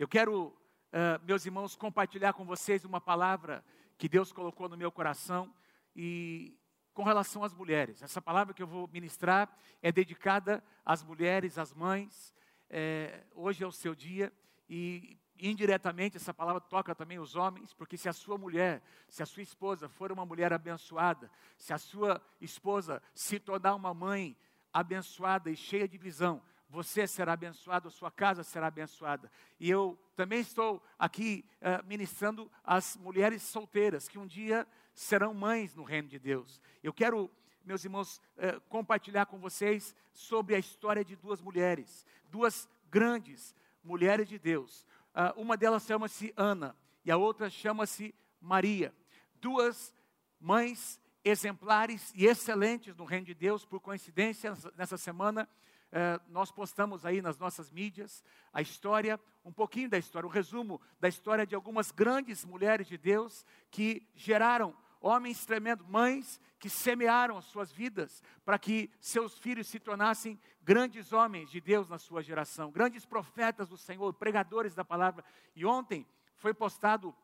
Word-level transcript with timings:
Eu 0.00 0.08
quero, 0.08 0.46
uh, 0.46 1.22
meus 1.26 1.44
irmãos, 1.44 1.76
compartilhar 1.76 2.32
com 2.32 2.42
vocês 2.42 2.86
uma 2.86 3.02
palavra 3.02 3.62
que 3.98 4.08
Deus 4.08 4.32
colocou 4.32 4.66
no 4.66 4.74
meu 4.74 4.90
coração 4.90 5.54
e 5.94 6.56
com 6.94 7.02
relação 7.02 7.44
às 7.44 7.52
mulheres. 7.52 8.00
Essa 8.00 8.22
palavra 8.22 8.54
que 8.54 8.62
eu 8.62 8.66
vou 8.66 8.88
ministrar 8.88 9.54
é 9.82 9.92
dedicada 9.92 10.64
às 10.86 11.02
mulheres, 11.04 11.58
às 11.58 11.74
mães. 11.74 12.32
É, 12.70 13.24
hoje 13.34 13.62
é 13.62 13.66
o 13.66 13.70
seu 13.70 13.94
dia 13.94 14.32
e 14.70 15.18
indiretamente 15.38 16.16
essa 16.16 16.32
palavra 16.32 16.62
toca 16.62 16.94
também 16.94 17.18
os 17.18 17.36
homens, 17.36 17.74
porque 17.74 17.98
se 17.98 18.08
a 18.08 18.14
sua 18.14 18.38
mulher, 18.38 18.82
se 19.06 19.22
a 19.22 19.26
sua 19.26 19.42
esposa 19.42 19.86
for 19.86 20.10
uma 20.10 20.24
mulher 20.24 20.50
abençoada, 20.50 21.30
se 21.58 21.74
a 21.74 21.78
sua 21.78 22.22
esposa 22.40 23.02
se 23.14 23.38
tornar 23.38 23.74
uma 23.74 23.92
mãe 23.92 24.34
abençoada 24.72 25.50
e 25.50 25.56
cheia 25.56 25.86
de 25.86 25.98
visão, 25.98 26.42
você 26.70 27.04
será 27.04 27.32
abençoado, 27.32 27.88
a 27.88 27.90
sua 27.90 28.12
casa 28.12 28.44
será 28.44 28.68
abençoada. 28.68 29.30
E 29.58 29.68
eu 29.68 29.98
também 30.14 30.38
estou 30.38 30.80
aqui 30.96 31.44
uh, 31.60 31.84
ministrando 31.84 32.50
as 32.62 32.96
mulheres 32.96 33.42
solteiras 33.42 34.08
que 34.08 34.18
um 34.18 34.26
dia 34.26 34.66
serão 34.94 35.34
mães 35.34 35.74
no 35.74 35.82
reino 35.82 36.06
de 36.06 36.18
Deus. 36.18 36.62
Eu 36.80 36.92
quero, 36.92 37.28
meus 37.64 37.84
irmãos, 37.84 38.18
uh, 38.36 38.60
compartilhar 38.68 39.26
com 39.26 39.40
vocês 39.40 39.94
sobre 40.12 40.54
a 40.54 40.60
história 40.60 41.04
de 41.04 41.16
duas 41.16 41.40
mulheres, 41.42 42.06
duas 42.30 42.68
grandes 42.88 43.52
mulheres 43.82 44.28
de 44.28 44.38
Deus. 44.38 44.86
Uh, 45.12 45.40
uma 45.40 45.56
delas 45.56 45.84
chama-se 45.84 46.32
Ana 46.36 46.76
e 47.04 47.10
a 47.10 47.16
outra 47.16 47.50
chama-se 47.50 48.14
Maria. 48.40 48.94
Duas 49.40 49.92
mães 50.38 51.00
exemplares 51.24 52.12
e 52.14 52.26
excelentes 52.26 52.96
no 52.96 53.04
reino 53.04 53.26
de 53.26 53.34
Deus. 53.34 53.64
Por 53.64 53.80
coincidência, 53.80 54.54
nessa 54.76 54.96
semana 54.96 55.48
eh, 55.92 56.20
nós 56.28 56.52
postamos 56.52 57.04
aí 57.04 57.20
nas 57.20 57.38
nossas 57.38 57.70
mídias 57.70 58.22
a 58.52 58.62
história, 58.62 59.18
um 59.44 59.52
pouquinho 59.52 59.88
da 59.88 59.98
história, 59.98 60.26
o 60.26 60.30
um 60.30 60.32
resumo 60.32 60.80
da 61.00 61.08
história 61.08 61.46
de 61.46 61.54
algumas 61.54 61.90
grandes 61.90 62.44
mulheres 62.44 62.86
de 62.86 62.96
Deus 62.96 63.44
que 63.70 64.08
geraram 64.14 64.76
homens 65.00 65.44
tremendos, 65.46 65.86
mães 65.86 66.40
que 66.58 66.68
semearam 66.68 67.38
as 67.38 67.46
suas 67.46 67.72
vidas 67.72 68.22
para 68.44 68.58
que 68.58 68.90
seus 69.00 69.38
filhos 69.38 69.66
se 69.66 69.80
tornassem 69.80 70.38
grandes 70.62 71.12
homens 71.12 71.50
de 71.50 71.60
Deus 71.60 71.88
na 71.88 71.98
sua 71.98 72.22
geração, 72.22 72.70
grandes 72.70 73.06
profetas 73.06 73.68
do 73.68 73.78
Senhor, 73.78 74.12
pregadores 74.12 74.74
da 74.74 74.84
palavra. 74.84 75.24
E 75.56 75.64
ontem 75.64 76.06
foi 76.36 76.52
postado 76.52 77.14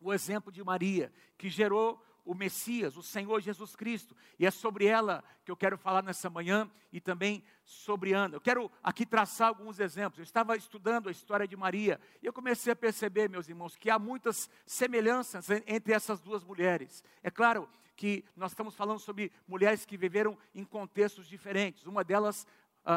o 0.00 0.12
exemplo 0.12 0.52
de 0.52 0.62
Maria, 0.62 1.12
que 1.38 1.48
gerou 1.48 2.04
o 2.24 2.34
Messias, 2.34 2.96
o 2.96 3.02
Senhor 3.02 3.40
Jesus 3.40 3.76
Cristo. 3.76 4.16
E 4.38 4.46
é 4.46 4.50
sobre 4.50 4.86
ela 4.86 5.22
que 5.44 5.50
eu 5.50 5.56
quero 5.56 5.76
falar 5.76 6.02
nessa 6.02 6.30
manhã 6.30 6.70
e 6.92 7.00
também 7.00 7.44
sobre 7.64 8.12
Ana. 8.12 8.36
Eu 8.36 8.40
quero 8.40 8.70
aqui 8.82 9.04
traçar 9.04 9.48
alguns 9.48 9.78
exemplos. 9.78 10.18
Eu 10.18 10.24
estava 10.24 10.56
estudando 10.56 11.08
a 11.08 11.12
história 11.12 11.46
de 11.46 11.56
Maria 11.56 12.00
e 12.22 12.26
eu 12.26 12.32
comecei 12.32 12.72
a 12.72 12.76
perceber, 12.76 13.28
meus 13.28 13.48
irmãos, 13.48 13.76
que 13.76 13.90
há 13.90 13.98
muitas 13.98 14.48
semelhanças 14.66 15.48
entre 15.66 15.92
essas 15.92 16.20
duas 16.20 16.42
mulheres. 16.42 17.04
É 17.22 17.30
claro 17.30 17.68
que 17.96 18.24
nós 18.34 18.52
estamos 18.52 18.74
falando 18.74 18.98
sobre 18.98 19.30
mulheres 19.46 19.84
que 19.84 19.96
viveram 19.96 20.36
em 20.54 20.64
contextos 20.64 21.28
diferentes. 21.28 21.86
Uma 21.86 22.02
delas, 22.02 22.46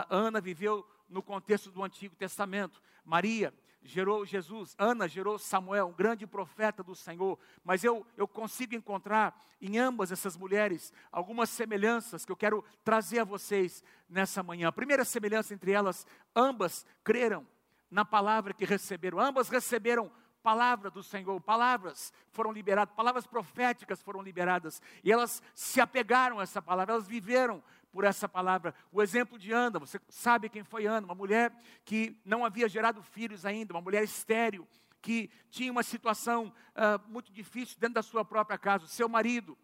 Ana, 0.10 0.42
viveu 0.42 0.88
no 1.10 1.22
contexto 1.22 1.70
do 1.70 1.84
Antigo 1.84 2.16
Testamento. 2.16 2.82
Maria 3.06 3.54
gerou 3.88 4.26
Jesus, 4.26 4.76
Ana 4.78 5.08
gerou 5.08 5.40
Samuel, 5.40 5.88
um 5.88 5.94
grande 5.94 6.28
profeta 6.28 6.84
do 6.84 6.94
Senhor. 6.94 7.40
Mas 7.64 7.84
eu, 7.84 8.06
eu 8.18 8.28
consigo 8.28 8.76
encontrar 8.76 9.40
em 9.62 9.78
ambas 9.78 10.12
essas 10.12 10.36
mulheres 10.36 10.92
algumas 11.12 11.50
semelhanças 11.50 12.26
que 12.26 12.32
eu 12.32 12.36
quero 12.36 12.64
trazer 12.84 13.20
a 13.20 13.24
vocês 13.24 13.84
nessa 14.10 14.44
manhã. 14.44 14.68
A 14.68 14.74
primeira 14.74 15.06
semelhança 15.06 15.54
entre 15.54 15.72
elas, 15.72 16.06
ambas 16.36 16.86
creram 17.04 17.48
na 17.90 18.04
palavra 18.04 18.54
que 18.54 18.66
receberam, 18.66 19.20
ambas 19.20 19.48
receberam 19.48 20.12
palavra 20.48 20.90
do 20.90 21.04
Senhor, 21.04 21.42
palavras 21.42 22.14
foram 22.32 22.54
liberadas, 22.54 22.96
palavras 22.96 23.28
proféticas 23.28 24.02
foram 24.02 24.22
liberadas, 24.22 24.82
e 25.04 25.12
elas 25.12 25.44
se 25.54 25.82
apegaram 25.82 26.40
a 26.40 26.44
essa 26.44 26.62
palavra, 26.62 26.94
elas 26.94 27.06
viveram 27.06 27.62
por 27.92 28.06
essa 28.06 28.30
palavra. 28.30 28.74
O 28.90 29.04
exemplo 29.04 29.38
de 29.38 29.52
Ana, 29.52 29.78
você 29.78 30.00
sabe 30.08 30.48
quem 30.48 30.64
foi 30.64 30.86
Ana, 30.86 31.06
uma 31.06 31.14
mulher 31.14 31.52
que 31.84 32.18
não 32.24 32.46
havia 32.46 32.70
gerado 32.70 33.04
filhos 33.04 33.46
ainda, 33.46 33.74
uma 33.74 33.82
mulher 33.82 34.06
estéril, 34.06 34.66
que 35.02 35.30
tinha 35.50 35.70
uma 35.70 35.84
situação 35.84 36.46
uh, 36.46 37.12
muito 37.12 37.30
difícil 37.34 37.76
dentro 37.78 37.96
da 37.96 38.02
sua 38.02 38.24
própria 38.24 38.58
casa. 38.58 38.86
O 38.86 38.88
seu 38.88 39.10
marido 39.10 39.58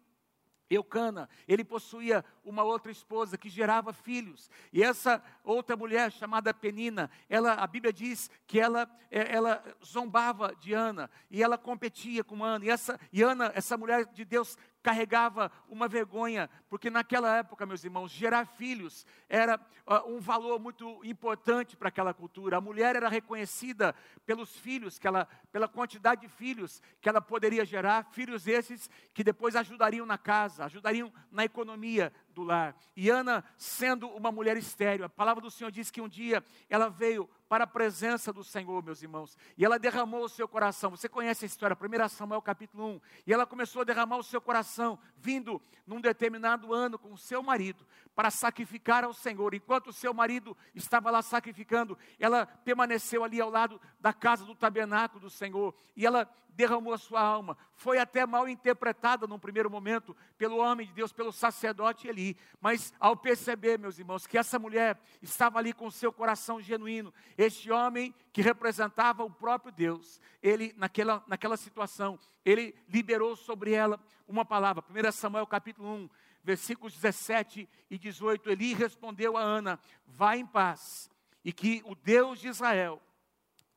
Eucana, 0.70 1.28
ele 1.46 1.64
possuía 1.64 2.24
uma 2.44 2.62
outra 2.62 2.90
esposa 2.90 3.36
que 3.36 3.48
gerava 3.48 3.92
filhos. 3.92 4.50
E 4.72 4.82
essa 4.82 5.22
outra 5.42 5.76
mulher 5.76 6.10
chamada 6.10 6.54
Penina, 6.54 7.10
ela, 7.28 7.54
a 7.54 7.66
Bíblia 7.66 7.92
diz 7.92 8.30
que 8.46 8.58
ela, 8.58 8.88
é, 9.10 9.34
ela 9.34 9.62
zombava 9.84 10.54
de 10.56 10.72
Ana 10.72 11.10
e 11.30 11.42
ela 11.42 11.58
competia 11.58 12.24
com 12.24 12.42
Ana. 12.42 12.64
E 12.64 12.70
essa 12.70 12.98
e 13.12 13.22
Ana, 13.22 13.52
essa 13.54 13.76
mulher 13.76 14.06
de 14.06 14.24
Deus, 14.24 14.56
carregava 14.84 15.50
uma 15.66 15.88
vergonha, 15.88 16.50
porque 16.68 16.90
naquela 16.90 17.38
época, 17.38 17.64
meus 17.64 17.82
irmãos, 17.82 18.12
gerar 18.12 18.44
filhos 18.44 19.06
era 19.30 19.58
uh, 19.86 20.14
um 20.14 20.20
valor 20.20 20.60
muito 20.60 21.02
importante 21.02 21.74
para 21.74 21.88
aquela 21.88 22.12
cultura. 22.12 22.58
A 22.58 22.60
mulher 22.60 22.94
era 22.94 23.08
reconhecida 23.08 23.94
pelos 24.26 24.54
filhos, 24.54 24.98
que 24.98 25.08
ela, 25.08 25.26
pela 25.50 25.66
quantidade 25.66 26.20
de 26.20 26.28
filhos 26.28 26.82
que 27.00 27.08
ela 27.08 27.22
poderia 27.22 27.64
gerar, 27.64 28.10
filhos 28.12 28.46
esses 28.46 28.90
que 29.14 29.24
depois 29.24 29.56
ajudariam 29.56 30.04
na 30.04 30.18
casa, 30.18 30.66
ajudariam 30.66 31.10
na 31.32 31.46
economia 31.46 32.12
do 32.34 32.42
lar. 32.42 32.76
E 32.96 33.08
Ana, 33.08 33.44
sendo 33.56 34.08
uma 34.08 34.30
mulher 34.30 34.56
estéril, 34.56 35.06
a 35.06 35.08
palavra 35.08 35.40
do 35.40 35.50
Senhor 35.50 35.70
diz 35.70 35.90
que 35.90 36.00
um 36.00 36.08
dia 36.08 36.44
ela 36.68 36.88
veio 36.88 37.28
para 37.48 37.64
a 37.64 37.66
presença 37.66 38.32
do 38.32 38.42
Senhor, 38.42 38.82
meus 38.82 39.02
irmãos. 39.02 39.36
E 39.56 39.64
ela 39.64 39.78
derramou 39.78 40.24
o 40.24 40.28
seu 40.28 40.48
coração. 40.48 40.90
Você 40.90 41.08
conhece 41.08 41.44
a 41.44 41.46
história, 41.46 41.76
1 41.76 42.08
Samuel 42.08 42.42
capítulo 42.42 42.96
1. 42.96 43.00
E 43.26 43.32
ela 43.32 43.46
começou 43.46 43.82
a 43.82 43.84
derramar 43.84 44.16
o 44.16 44.24
seu 44.24 44.40
coração, 44.40 44.98
vindo 45.16 45.62
num 45.86 46.00
determinado 46.00 46.74
ano 46.74 46.98
com 46.98 47.12
o 47.12 47.18
seu 47.18 47.42
marido, 47.42 47.86
para 48.14 48.30
sacrificar 48.30 49.04
ao 49.04 49.12
Senhor. 49.12 49.54
Enquanto 49.54 49.88
o 49.88 49.92
seu 49.92 50.12
marido 50.12 50.56
estava 50.74 51.10
lá 51.10 51.22
sacrificando, 51.22 51.96
ela 52.18 52.44
permaneceu 52.46 53.22
ali 53.22 53.40
ao 53.40 53.50
lado 53.50 53.80
da 54.00 54.12
casa 54.12 54.44
do 54.44 54.54
tabernáculo 54.54 55.20
do 55.20 55.30
Senhor. 55.30 55.74
E 55.96 56.04
ela 56.04 56.28
derramou 56.54 56.92
a 56.92 56.98
sua 56.98 57.20
alma. 57.20 57.56
Foi 57.74 57.98
até 57.98 58.24
mal 58.26 58.48
interpretada 58.48 59.26
num 59.26 59.38
primeiro 59.38 59.70
momento 59.70 60.16
pelo 60.38 60.58
homem 60.58 60.86
de 60.86 60.92
Deus, 60.92 61.12
pelo 61.12 61.32
sacerdote 61.32 62.08
Eli. 62.08 62.36
Mas 62.60 62.92
ao 62.98 63.16
perceber, 63.16 63.78
meus 63.78 63.98
irmãos, 63.98 64.26
que 64.26 64.38
essa 64.38 64.58
mulher 64.58 64.98
estava 65.20 65.58
ali 65.58 65.72
com 65.72 65.90
seu 65.90 66.12
coração 66.12 66.60
genuíno, 66.60 67.12
este 67.36 67.70
homem 67.70 68.14
que 68.32 68.42
representava 68.42 69.24
o 69.24 69.30
próprio 69.30 69.72
Deus, 69.72 70.20
ele, 70.42 70.72
naquela, 70.76 71.22
naquela 71.26 71.56
situação, 71.56 72.18
ele 72.44 72.74
liberou 72.88 73.36
sobre 73.36 73.72
ela 73.72 74.00
uma 74.26 74.44
palavra. 74.44 74.82
1 74.88 75.12
Samuel 75.12 75.46
capítulo 75.46 75.88
1, 75.88 76.10
versículos 76.42 76.94
17 76.94 77.68
e 77.90 77.98
18. 77.98 78.50
Eli 78.50 78.74
respondeu 78.74 79.36
a 79.36 79.42
Ana: 79.42 79.78
Vá 80.06 80.36
em 80.36 80.46
paz, 80.46 81.10
e 81.44 81.52
que 81.52 81.82
o 81.84 81.94
Deus 81.94 82.40
de 82.40 82.48
Israel 82.48 83.00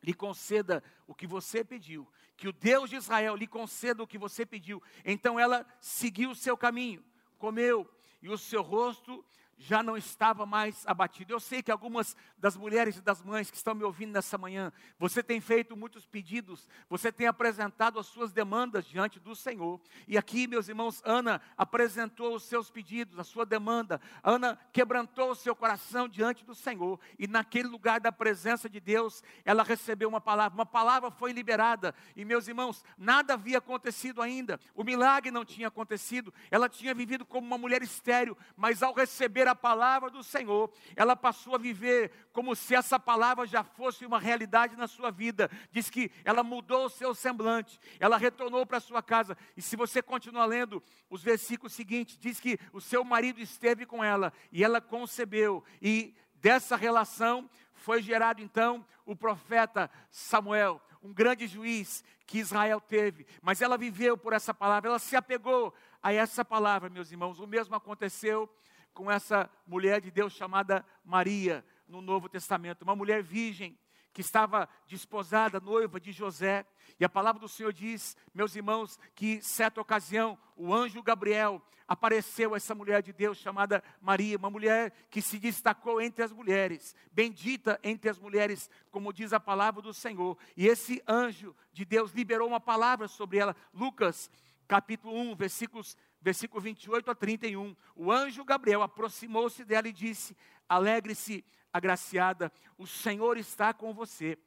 lhe 0.04 0.14
conceda 0.14 0.84
o 1.08 1.16
que 1.16 1.26
você 1.26 1.64
pediu, 1.64 2.08
que 2.38 2.48
o 2.48 2.54
Deus 2.54 2.90
de 2.90 2.96
Israel 2.96 3.36
lhe 3.36 3.48
conceda 3.48 4.02
o 4.02 4.08
que 4.08 4.18
você 4.18 4.46
pediu. 4.46 4.82
Então 5.04 5.40
ela 5.40 5.66
seguiu 5.82 6.30
o 6.30 6.36
seu 6.36 6.56
caminho, 6.56 7.04
comeu, 7.38 7.90
e 8.22 8.30
o 8.30 8.38
seu 8.38 8.62
rosto 8.62 9.26
já 9.58 9.82
não 9.82 9.98
estava 9.98 10.46
mais 10.46 10.86
abatido. 10.86 11.34
Eu 11.34 11.40
sei 11.40 11.64
que 11.64 11.72
algumas 11.72 12.16
das 12.38 12.56
mulheres 12.56 12.98
e 12.98 13.02
das 13.02 13.24
mães 13.24 13.50
que 13.50 13.58
estão 13.58 13.74
me 13.74 13.84
ouvindo 13.84 14.12
nessa 14.12 14.38
manhã, 14.38 14.72
você 15.00 15.24
tem 15.24 15.42
feito 15.42 15.76
muitos 15.76 16.06
pedidos, 16.06 16.70
você 16.88 17.12
tem 17.12 17.28
apresentado 17.28 18.00
as 18.00 18.06
suas 18.06 18.32
demandas 18.32 18.86
diante 18.86 19.20
do 19.20 19.36
Senhor. 19.36 19.82
E 20.08 20.18
aqui, 20.18 20.46
meus 20.46 20.70
irmãos, 20.70 21.02
Ana 21.04 21.42
apresentou 21.58 22.36
os 22.36 22.44
seus 22.44 22.70
pedidos, 22.70 23.18
a 23.18 23.24
sua 23.24 23.46
demanda. 23.46 24.00
Ana 24.24 24.58
quebrantou 24.72 25.32
o 25.32 25.36
seu 25.36 25.56
coração 25.56 26.08
diante 26.08 26.46
do 26.46 26.54
Senhor. 26.54 27.00
E 27.18 27.28
naquele 27.28 27.68
lugar 27.68 28.00
da 28.00 28.12
presença 28.12 28.70
de 28.70 28.80
Deus, 28.80 29.24
ela 29.44 29.64
recebeu 29.64 30.08
uma 30.08 30.22
palavra. 30.22 30.56
Uma 30.56 30.66
palavra 30.66 31.10
foi 31.10 31.32
liberada. 31.32 31.96
E, 32.16 32.24
meus 32.24 32.48
irmãos, 32.48 32.86
nada 32.98 33.34
havia 33.34 33.58
acontecido 33.58 34.22
ainda. 34.22 34.60
O 34.76 34.84
milagre 34.84 35.32
não 35.32 35.44
tinha 35.44 35.68
acontecido. 35.68 36.34
Ela 36.52 36.70
tinha 36.70 36.94
vivido 36.94 37.26
como 37.26 37.48
uma 37.48 37.58
mulher 37.58 37.82
estéril, 37.82 38.38
mas 38.56 38.84
ao 38.84 38.94
receber 38.94 39.47
a 39.48 39.56
palavra 39.56 40.10
do 40.10 40.24
Senhor, 40.24 40.72
ela 40.96 41.16
passou 41.16 41.56
a 41.56 41.58
viver 41.58 42.12
como 42.32 42.56
se 42.56 42.76
essa 42.76 43.00
palavra 43.00 43.46
já 43.46 43.64
fosse 43.64 44.06
uma 44.06 44.20
realidade 44.20 44.76
na 44.76 44.88
sua 44.88 45.12
vida. 45.12 45.50
Diz 45.72 45.90
que 45.90 46.12
ela 46.24 46.44
mudou 46.44 46.86
o 46.86 46.90
seu 46.90 47.14
semblante, 47.16 47.80
ela 48.00 48.18
retornou 48.18 48.66
para 48.66 48.80
sua 48.80 49.02
casa. 49.02 49.38
E 49.56 49.62
se 49.62 49.76
você 49.76 50.02
continuar 50.02 50.46
lendo 50.46 50.82
os 51.10 51.24
versículos 51.24 51.74
seguintes, 51.74 52.18
diz 52.18 52.40
que 52.40 52.60
o 52.72 52.82
seu 52.82 53.04
marido 53.04 53.40
esteve 53.40 53.86
com 53.86 54.04
ela 54.04 54.34
e 54.52 54.64
ela 54.64 54.82
concebeu. 54.82 55.64
E 55.82 56.16
dessa 56.36 56.76
relação 56.76 57.50
foi 57.74 58.02
gerado 58.02 58.42
então 58.42 58.86
o 59.06 59.16
profeta 59.16 59.90
Samuel, 60.10 60.82
um 61.02 61.14
grande 61.14 61.48
juiz 61.48 62.04
que 62.26 62.40
Israel 62.40 62.82
teve, 62.82 63.26
mas 63.42 63.62
ela 63.62 63.78
viveu 63.78 64.18
por 64.18 64.34
essa 64.34 64.54
palavra, 64.54 64.90
ela 64.90 65.00
se 65.00 65.16
apegou 65.16 65.74
a 66.04 66.12
essa 66.12 66.44
palavra, 66.44 66.90
meus 66.90 67.12
irmãos. 67.12 67.40
O 67.40 67.48
mesmo 67.48 67.76
aconteceu 67.76 68.50
com 68.98 69.12
essa 69.12 69.48
mulher 69.68 70.02
de 70.02 70.10
Deus 70.10 70.34
chamada 70.34 70.84
Maria 71.06 71.64
no 71.88 72.02
Novo 72.02 72.28
Testamento, 72.28 72.82
uma 72.82 72.96
mulher 72.96 73.22
virgem 73.22 73.78
que 74.12 74.22
estava 74.22 74.68
desposada, 74.88 75.60
noiva 75.60 76.00
de 76.00 76.12
José. 76.12 76.66
E 77.00 77.06
a 77.06 77.10
palavra 77.10 77.40
do 77.40 77.48
Senhor 77.48 77.72
diz, 77.72 78.18
meus 78.34 78.56
irmãos, 78.56 78.98
que 79.14 79.40
certa 79.40 79.80
ocasião 79.80 80.36
o 80.56 80.74
anjo 80.74 81.04
Gabriel 81.04 81.62
apareceu 81.88 82.56
a 82.56 82.58
essa 82.58 82.74
mulher 82.74 83.04
de 83.04 83.14
Deus 83.14 83.38
chamada 83.38 83.84
Maria, 84.02 84.36
uma 84.36 84.50
mulher 84.50 84.92
que 85.12 85.22
se 85.22 85.38
destacou 85.38 86.02
entre 86.02 86.24
as 86.24 86.32
mulheres, 86.32 86.96
bendita 87.12 87.80
entre 87.84 88.10
as 88.10 88.18
mulheres, 88.18 88.68
como 88.90 89.14
diz 89.14 89.32
a 89.32 89.40
palavra 89.40 89.80
do 89.80 89.94
Senhor. 89.94 90.36
E 90.58 90.66
esse 90.66 91.04
anjo 91.08 91.56
de 91.72 91.86
Deus 91.86 92.14
liberou 92.14 92.48
uma 92.48 92.60
palavra 92.60 93.08
sobre 93.08 93.38
ela. 93.38 93.56
Lucas, 93.72 94.28
capítulo 94.68 95.16
1, 95.16 95.36
versículos, 95.36 95.96
versículo 96.22 96.62
28 96.62 97.12
a 97.12 97.16
31. 97.16 97.76
O 97.96 98.12
anjo 98.12 98.44
Gabriel 98.44 98.82
aproximou-se 98.82 99.64
dela 99.64 99.88
e 99.88 99.94
disse: 99.94 100.36
Alegre-se, 100.68 101.44
agraciada, 101.72 102.52
o 102.78 102.86
Senhor 102.86 103.38
está 103.38 103.74
com 103.74 103.94
você. 103.94 104.38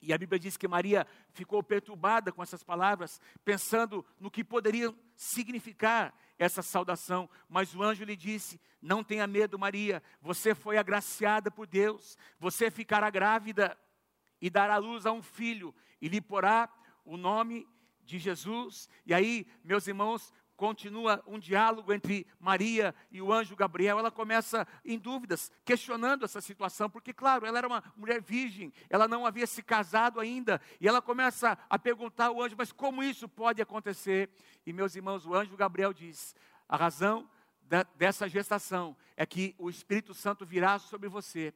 E 0.00 0.12
a 0.12 0.18
Bíblia 0.18 0.38
diz 0.38 0.56
que 0.56 0.66
Maria 0.66 1.06
ficou 1.30 1.62
perturbada 1.62 2.32
com 2.32 2.42
essas 2.42 2.64
palavras, 2.64 3.20
pensando 3.44 4.04
no 4.18 4.32
que 4.32 4.42
poderia 4.42 4.92
significar 5.14 6.12
essa 6.36 6.60
saudação. 6.60 7.30
Mas 7.48 7.72
o 7.72 7.82
anjo 7.82 8.04
lhe 8.04 8.16
disse: 8.16 8.60
Não 8.80 9.04
tenha 9.04 9.28
medo, 9.28 9.58
Maria, 9.58 10.02
você 10.20 10.56
foi 10.56 10.76
agraciada 10.76 11.52
por 11.52 11.68
Deus, 11.68 12.18
você 12.38 12.68
ficará 12.68 13.08
grávida 13.10 13.78
e 14.40 14.50
dará 14.50 14.76
luz 14.76 15.06
a 15.06 15.12
um 15.12 15.22
filho, 15.22 15.72
e 16.00 16.08
lhe 16.08 16.20
porá 16.20 16.68
o 17.04 17.16
nome 17.16 17.64
de 18.02 18.18
Jesus. 18.18 18.88
E 19.06 19.14
aí, 19.14 19.46
meus 19.62 19.86
irmãos, 19.86 20.32
continua 20.56 21.22
um 21.26 21.38
diálogo 21.38 21.92
entre 21.92 22.26
Maria 22.38 22.94
e 23.10 23.20
o 23.20 23.32
anjo 23.32 23.56
Gabriel. 23.56 23.98
Ela 23.98 24.10
começa 24.10 24.66
em 24.84 24.98
dúvidas, 24.98 25.50
questionando 25.64 26.24
essa 26.24 26.40
situação, 26.40 26.88
porque, 26.88 27.12
claro, 27.12 27.46
ela 27.46 27.58
era 27.58 27.66
uma 27.66 27.82
mulher 27.96 28.20
virgem, 28.20 28.72
ela 28.88 29.08
não 29.08 29.26
havia 29.26 29.46
se 29.46 29.62
casado 29.62 30.20
ainda, 30.20 30.60
e 30.80 30.86
ela 30.86 31.02
começa 31.02 31.58
a 31.68 31.78
perguntar 31.78 32.26
ao 32.26 32.42
anjo: 32.42 32.56
mas 32.56 32.72
como 32.72 33.02
isso 33.02 33.28
pode 33.28 33.60
acontecer? 33.60 34.30
E, 34.64 34.72
meus 34.72 34.94
irmãos, 34.94 35.26
o 35.26 35.34
anjo 35.34 35.56
Gabriel 35.56 35.92
diz: 35.92 36.34
a 36.68 36.76
razão 36.76 37.28
dessa 37.96 38.28
gestação 38.28 38.96
é 39.16 39.24
que 39.24 39.54
o 39.58 39.70
Espírito 39.70 40.12
Santo 40.12 40.44
virá 40.44 40.78
sobre 40.78 41.08
você, 41.08 41.54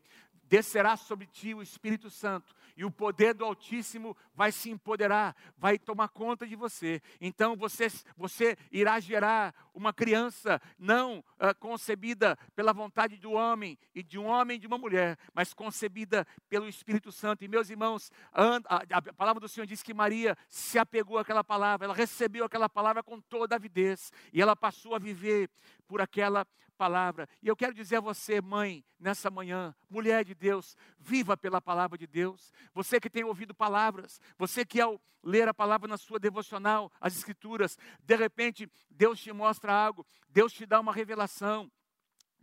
descerá 0.48 0.96
sobre 0.96 1.26
ti 1.26 1.54
o 1.54 1.62
Espírito 1.62 2.10
Santo, 2.10 2.54
e 2.76 2.84
o 2.84 2.90
poder 2.90 3.34
do 3.34 3.44
Altíssimo 3.44 4.16
vai 4.34 4.52
se 4.52 4.70
empoderar, 4.70 5.34
vai 5.56 5.78
tomar 5.78 6.08
conta 6.08 6.46
de 6.46 6.54
você. 6.54 7.00
Então 7.20 7.56
você, 7.56 7.88
você 8.16 8.56
irá 8.70 9.00
gerar 9.00 9.54
uma 9.72 9.92
criança 9.92 10.60
não 10.78 11.18
uh, 11.18 11.54
concebida 11.58 12.36
pela 12.54 12.72
vontade 12.72 13.16
do 13.16 13.32
homem 13.32 13.78
e 13.94 14.02
de 14.02 14.18
um 14.18 14.26
homem 14.26 14.56
e 14.56 14.60
de 14.60 14.66
uma 14.66 14.76
mulher, 14.76 15.18
mas 15.32 15.54
concebida 15.54 16.26
pelo 16.48 16.68
Espírito 16.68 17.10
Santo. 17.10 17.44
E 17.44 17.48
meus 17.48 17.70
irmãos, 17.70 18.12
a, 18.32 18.56
a, 18.56 18.98
a 18.98 19.12
palavra 19.14 19.40
do 19.40 19.48
Senhor 19.48 19.66
diz 19.66 19.82
que 19.82 19.94
Maria 19.94 20.36
se 20.48 20.78
apegou 20.78 21.18
àquela 21.18 21.42
palavra, 21.42 21.86
ela 21.86 21.94
recebeu 21.94 22.44
aquela 22.44 22.68
palavra 22.68 23.02
com 23.02 23.20
toda 23.20 23.56
avidez 23.56 24.12
e 24.32 24.42
ela 24.42 24.54
passou 24.54 24.94
a 24.94 24.98
viver 24.98 25.48
por 25.86 26.00
aquela 26.00 26.46
palavra. 26.76 27.28
E 27.42 27.48
eu 27.48 27.56
quero 27.56 27.74
dizer 27.74 27.96
a 27.96 28.00
você, 28.00 28.40
mãe, 28.40 28.84
nessa 28.98 29.30
manhã, 29.30 29.74
mulher 29.88 30.24
de 30.24 30.34
Deus, 30.34 30.76
viva 30.98 31.36
pela 31.36 31.60
palavra 31.60 31.98
de 31.98 32.06
Deus. 32.06 32.52
Você 32.74 33.00
que 33.00 33.10
tem 33.10 33.24
ouvido 33.24 33.54
palavras, 33.54 34.20
você 34.38 34.64
que 34.64 34.80
ao 34.80 35.00
ler 35.22 35.48
a 35.48 35.54
palavra 35.54 35.88
na 35.88 35.96
sua 35.96 36.18
devocional, 36.18 36.92
as 37.00 37.16
escrituras, 37.16 37.76
de 38.00 38.14
repente 38.14 38.70
Deus 38.90 39.20
te 39.20 39.32
mostra 39.32 39.72
algo, 39.72 40.06
Deus 40.28 40.52
te 40.52 40.64
dá 40.64 40.78
uma 40.78 40.92
revelação. 40.92 41.70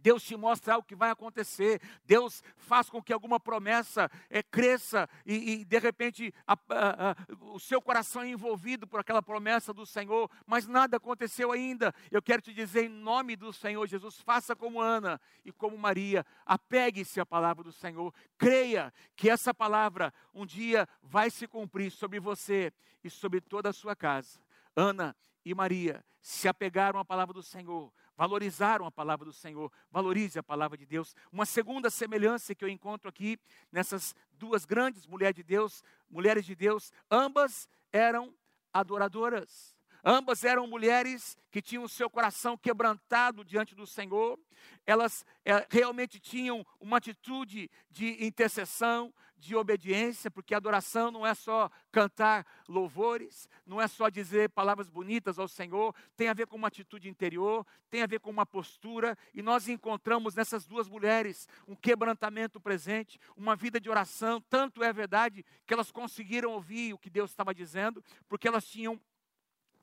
Deus 0.04 0.22
te 0.22 0.36
mostra 0.36 0.78
o 0.78 0.84
que 0.84 0.96
vai 0.96 1.10
acontecer, 1.10 1.82
Deus 2.04 2.44
faz 2.58 2.90
com 2.90 3.02
que 3.02 3.14
alguma 3.14 3.40
promessa 3.40 4.12
é, 4.30 4.44
cresça 4.44 5.10
e, 5.26 5.62
e, 5.62 5.66
de 5.66 5.80
repente 5.80 6.34
a, 6.46 6.54
a, 6.54 7.12
a, 7.12 7.16
o 7.54 7.60
seu 7.60 7.82
coração 7.82 8.22
é 8.22 8.28
envolvido 8.28 8.86
por 8.86 9.00
aquela 9.00 9.22
promessa 9.22 9.74
do 9.74 9.86
Senhor, 9.86 10.30
mas 10.46 10.68
nada 10.68 10.98
aconteceu 10.98 11.54
ainda. 11.54 11.96
Eu 12.12 12.22
quero 12.22 12.42
te 12.42 12.54
dizer 12.54 12.84
em 12.84 12.90
nome 12.90 13.38
do 13.38 13.54
Senhor 13.54 13.88
Jesus, 13.88 14.20
faça 14.20 14.54
como 14.54 14.82
Ana 14.82 15.22
e 15.46 15.54
como 15.54 15.78
Maria, 15.78 16.26
apegue-se 16.46 17.22
à 17.22 17.26
palavra 17.26 17.64
do 17.64 17.72
Senhor, 17.72 18.14
creia 18.38 18.94
que 19.16 19.30
essa 19.30 19.54
palavra 19.54 20.14
um 20.34 20.46
dia 20.46 20.86
vai 21.02 21.30
se 21.30 21.48
cumprir 21.48 21.90
sobre 21.92 22.20
você 22.20 22.74
e 23.02 23.10
sobre 23.10 23.40
toda 23.40 23.70
a 23.70 23.74
sua 23.74 23.96
casa. 23.96 24.38
Ana 24.76 25.16
e 25.46 25.56
Maria 25.56 26.04
se 26.22 26.48
apegaram 26.48 27.00
à 27.00 27.06
palavra 27.06 27.34
do 27.34 27.44
Senhor, 27.44 27.92
valorizaram 28.16 28.86
a 28.86 28.92
palavra 28.92 29.26
do 29.26 29.34
Senhor, 29.34 29.72
valorize 29.92 30.38
a 30.38 30.44
palavra 30.44 30.78
de 30.78 30.86
Deus. 30.86 31.16
Uma 31.32 31.46
segunda 31.46 31.90
semelhança 31.90 32.56
que 32.56 32.64
eu 32.64 32.70
encontro 32.70 33.10
aqui 33.10 33.38
nessas 33.72 34.16
duas 34.34 34.66
grandes 34.66 35.06
mulheres 35.06 35.36
de 35.36 35.44
Deus, 35.44 35.84
mulheres 36.10 36.46
de 36.46 36.56
Deus, 36.56 36.92
ambas 37.10 37.68
eram 37.92 38.34
adoradoras. 38.72 39.73
Ambas 40.04 40.44
eram 40.44 40.68
mulheres 40.68 41.38
que 41.50 41.62
tinham 41.62 41.88
seu 41.88 42.10
coração 42.10 42.58
quebrantado 42.58 43.46
diante 43.46 43.74
do 43.74 43.88
Senhor, 43.88 44.38
elas 44.86 45.26
é, 45.46 45.66
realmente 45.70 46.20
tinham 46.20 46.66
uma 46.80 46.98
atitude 46.98 47.70
de 47.90 48.26
intercessão, 48.26 49.14
de 49.38 49.56
obediência, 49.56 50.32
porque 50.32 50.56
adoração 50.56 51.12
não 51.12 51.28
é 51.28 51.34
só 51.34 51.70
cantar 51.92 52.46
louvores, 52.68 53.50
não 53.66 53.82
é 53.82 53.88
só 53.88 54.08
dizer 54.08 54.50
palavras 54.50 54.90
bonitas 54.90 55.38
ao 55.38 55.50
Senhor, 55.50 55.94
tem 56.16 56.30
a 56.30 56.34
ver 56.34 56.48
com 56.48 56.56
uma 56.56 56.70
atitude 56.70 57.10
interior, 57.10 57.66
tem 57.90 58.02
a 58.02 58.08
ver 58.08 58.20
com 58.20 58.30
uma 58.30 58.46
postura, 58.46 59.18
e 59.34 59.42
nós 59.42 59.68
encontramos 59.68 60.34
nessas 60.34 60.66
duas 60.66 60.88
mulheres 60.88 61.48
um 61.68 61.76
quebrantamento 61.76 62.60
presente, 62.60 63.20
uma 63.36 63.56
vida 63.56 63.82
de 63.82 63.90
oração, 63.90 64.40
tanto 64.50 64.82
é 64.82 64.94
verdade 64.94 65.46
que 65.66 65.74
elas 65.74 65.92
conseguiram 65.92 66.52
ouvir 66.52 66.94
o 66.94 66.98
que 66.98 67.10
Deus 67.10 67.30
estava 67.30 67.54
dizendo, 67.54 68.04
porque 68.30 68.48
elas 68.48 68.66
tinham 68.66 69.00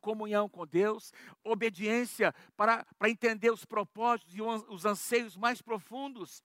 comunhão 0.01 0.49
com 0.49 0.67
Deus, 0.67 1.13
obediência 1.45 2.35
para, 2.57 2.85
para 2.99 3.11
entender 3.11 3.53
os 3.53 3.65
propósitos 3.65 4.35
e 4.35 4.43
os 4.43 4.85
anseios 4.85 5.37
mais 5.37 5.63
profundos 5.63 6.43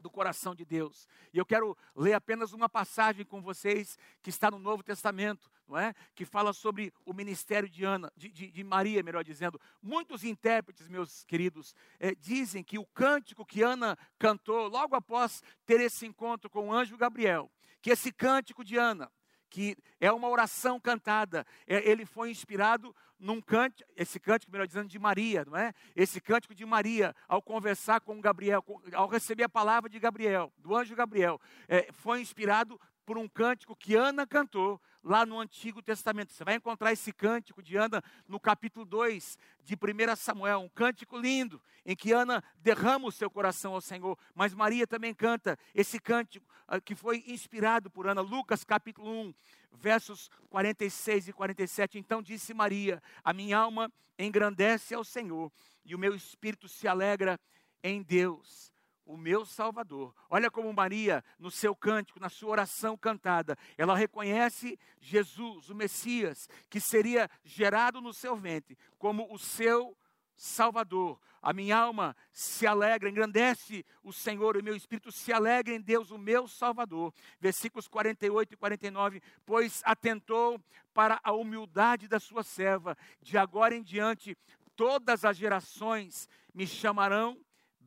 do 0.00 0.10
coração 0.10 0.54
de 0.54 0.64
Deus. 0.64 1.08
E 1.32 1.38
eu 1.38 1.44
quero 1.44 1.76
ler 1.94 2.14
apenas 2.14 2.52
uma 2.52 2.68
passagem 2.68 3.24
com 3.24 3.42
vocês 3.42 3.98
que 4.22 4.30
está 4.30 4.50
no 4.50 4.58
Novo 4.58 4.82
Testamento, 4.82 5.50
não 5.66 5.76
é? 5.76 5.94
Que 6.14 6.24
fala 6.24 6.52
sobre 6.52 6.92
o 7.04 7.12
ministério 7.12 7.68
de 7.68 7.84
Ana, 7.84 8.12
de, 8.16 8.28
de, 8.30 8.50
de 8.50 8.64
Maria, 8.64 9.02
melhor 9.02 9.24
dizendo. 9.24 9.60
Muitos 9.82 10.24
intérpretes, 10.24 10.88
meus 10.88 11.24
queridos, 11.24 11.74
é, 11.98 12.14
dizem 12.14 12.62
que 12.62 12.78
o 12.78 12.86
cântico 12.86 13.44
que 13.44 13.62
Ana 13.62 13.98
cantou 14.18 14.68
logo 14.68 14.94
após 14.94 15.42
ter 15.66 15.80
esse 15.80 16.06
encontro 16.06 16.48
com 16.48 16.68
o 16.68 16.72
anjo 16.72 16.96
Gabriel, 16.96 17.50
que 17.82 17.90
esse 17.90 18.12
cântico 18.12 18.64
de 18.64 18.76
Ana 18.76 19.10
que 19.48 19.76
é 20.00 20.10
uma 20.12 20.28
oração 20.28 20.78
cantada. 20.78 21.46
É, 21.66 21.88
ele 21.88 22.04
foi 22.04 22.30
inspirado 22.30 22.94
num 23.18 23.40
cântico, 23.40 23.90
esse 23.96 24.20
cântico, 24.20 24.52
melhor 24.52 24.66
dizendo, 24.66 24.88
de 24.88 24.98
Maria, 24.98 25.44
não 25.44 25.56
é? 25.56 25.72
Esse 25.96 26.20
cântico 26.20 26.54
de 26.54 26.64
Maria, 26.64 27.14
ao 27.26 27.42
conversar 27.42 28.00
com 28.00 28.20
Gabriel, 28.20 28.64
ao 28.92 29.08
receber 29.08 29.44
a 29.44 29.48
palavra 29.48 29.90
de 29.90 29.98
Gabriel, 29.98 30.52
do 30.58 30.76
anjo 30.76 30.94
Gabriel, 30.94 31.40
é, 31.66 31.88
foi 31.90 32.20
inspirado 32.20 32.80
por 33.04 33.18
um 33.18 33.28
cântico 33.28 33.74
que 33.74 33.94
Ana 33.94 34.26
cantou 34.26 34.80
lá 35.02 35.24
no 35.24 35.38
Antigo 35.38 35.82
Testamento. 35.82 36.32
Você 36.32 36.44
vai 36.44 36.54
encontrar 36.54 36.92
esse 36.92 37.12
cântico 37.12 37.62
de 37.62 37.76
Ana 37.76 38.02
no 38.26 38.38
capítulo 38.40 38.84
2 38.84 39.38
de 39.62 39.74
1 39.74 40.16
Samuel, 40.16 40.60
um 40.60 40.68
cântico 40.68 41.18
lindo, 41.18 41.60
em 41.84 41.96
que 41.96 42.12
Ana 42.12 42.42
derrama 42.56 43.08
o 43.08 43.12
seu 43.12 43.30
coração 43.30 43.74
ao 43.74 43.80
Senhor, 43.80 44.18
mas 44.34 44.54
Maria 44.54 44.86
também 44.86 45.14
canta 45.14 45.58
esse 45.74 45.98
cântico 45.98 46.46
uh, 46.68 46.80
que 46.80 46.94
foi 46.94 47.24
inspirado 47.26 47.90
por 47.90 48.06
Ana, 48.06 48.20
Lucas 48.20 48.64
capítulo 48.64 49.10
1, 49.10 49.34
versos 49.72 50.30
46 50.50 51.28
e 51.28 51.32
47. 51.32 51.98
Então 51.98 52.22
disse 52.22 52.52
Maria: 52.52 53.02
A 53.22 53.32
minha 53.32 53.58
alma 53.58 53.92
engrandece 54.18 54.94
ao 54.94 55.04
Senhor, 55.04 55.52
e 55.84 55.94
o 55.94 55.98
meu 55.98 56.14
espírito 56.14 56.68
se 56.68 56.88
alegra 56.88 57.38
em 57.82 58.02
Deus 58.02 58.72
o 59.08 59.16
meu 59.16 59.46
Salvador. 59.46 60.14
Olha 60.28 60.50
como 60.50 60.72
Maria, 60.72 61.24
no 61.38 61.50
seu 61.50 61.74
cântico, 61.74 62.20
na 62.20 62.28
sua 62.28 62.50
oração 62.50 62.96
cantada, 62.96 63.56
ela 63.78 63.96
reconhece 63.96 64.78
Jesus, 65.00 65.70
o 65.70 65.74
Messias, 65.74 66.46
que 66.68 66.78
seria 66.78 67.28
gerado 67.42 68.02
no 68.02 68.12
seu 68.12 68.36
ventre, 68.36 68.76
como 68.98 69.26
o 69.32 69.38
seu 69.38 69.96
Salvador. 70.36 71.18
A 71.40 71.52
minha 71.54 71.78
alma 71.78 72.14
se 72.32 72.66
alegra, 72.66 73.08
engrandece 73.08 73.84
o 74.02 74.12
Senhor, 74.12 74.56
o 74.56 74.62
meu 74.62 74.76
espírito 74.76 75.10
se 75.10 75.32
alegra 75.32 75.72
em 75.72 75.80
Deus, 75.80 76.10
o 76.10 76.18
meu 76.18 76.46
Salvador. 76.46 77.14
Versículos 77.40 77.88
48 77.88 78.52
e 78.52 78.56
49. 78.56 79.22
Pois 79.46 79.80
atentou 79.84 80.60
para 80.92 81.18
a 81.22 81.32
humildade 81.32 82.08
da 82.08 82.20
sua 82.20 82.42
serva, 82.42 82.96
de 83.22 83.38
agora 83.38 83.74
em 83.74 83.82
diante 83.82 84.36
todas 84.76 85.24
as 85.24 85.36
gerações 85.36 86.28
me 86.52 86.66
chamarão 86.66 87.38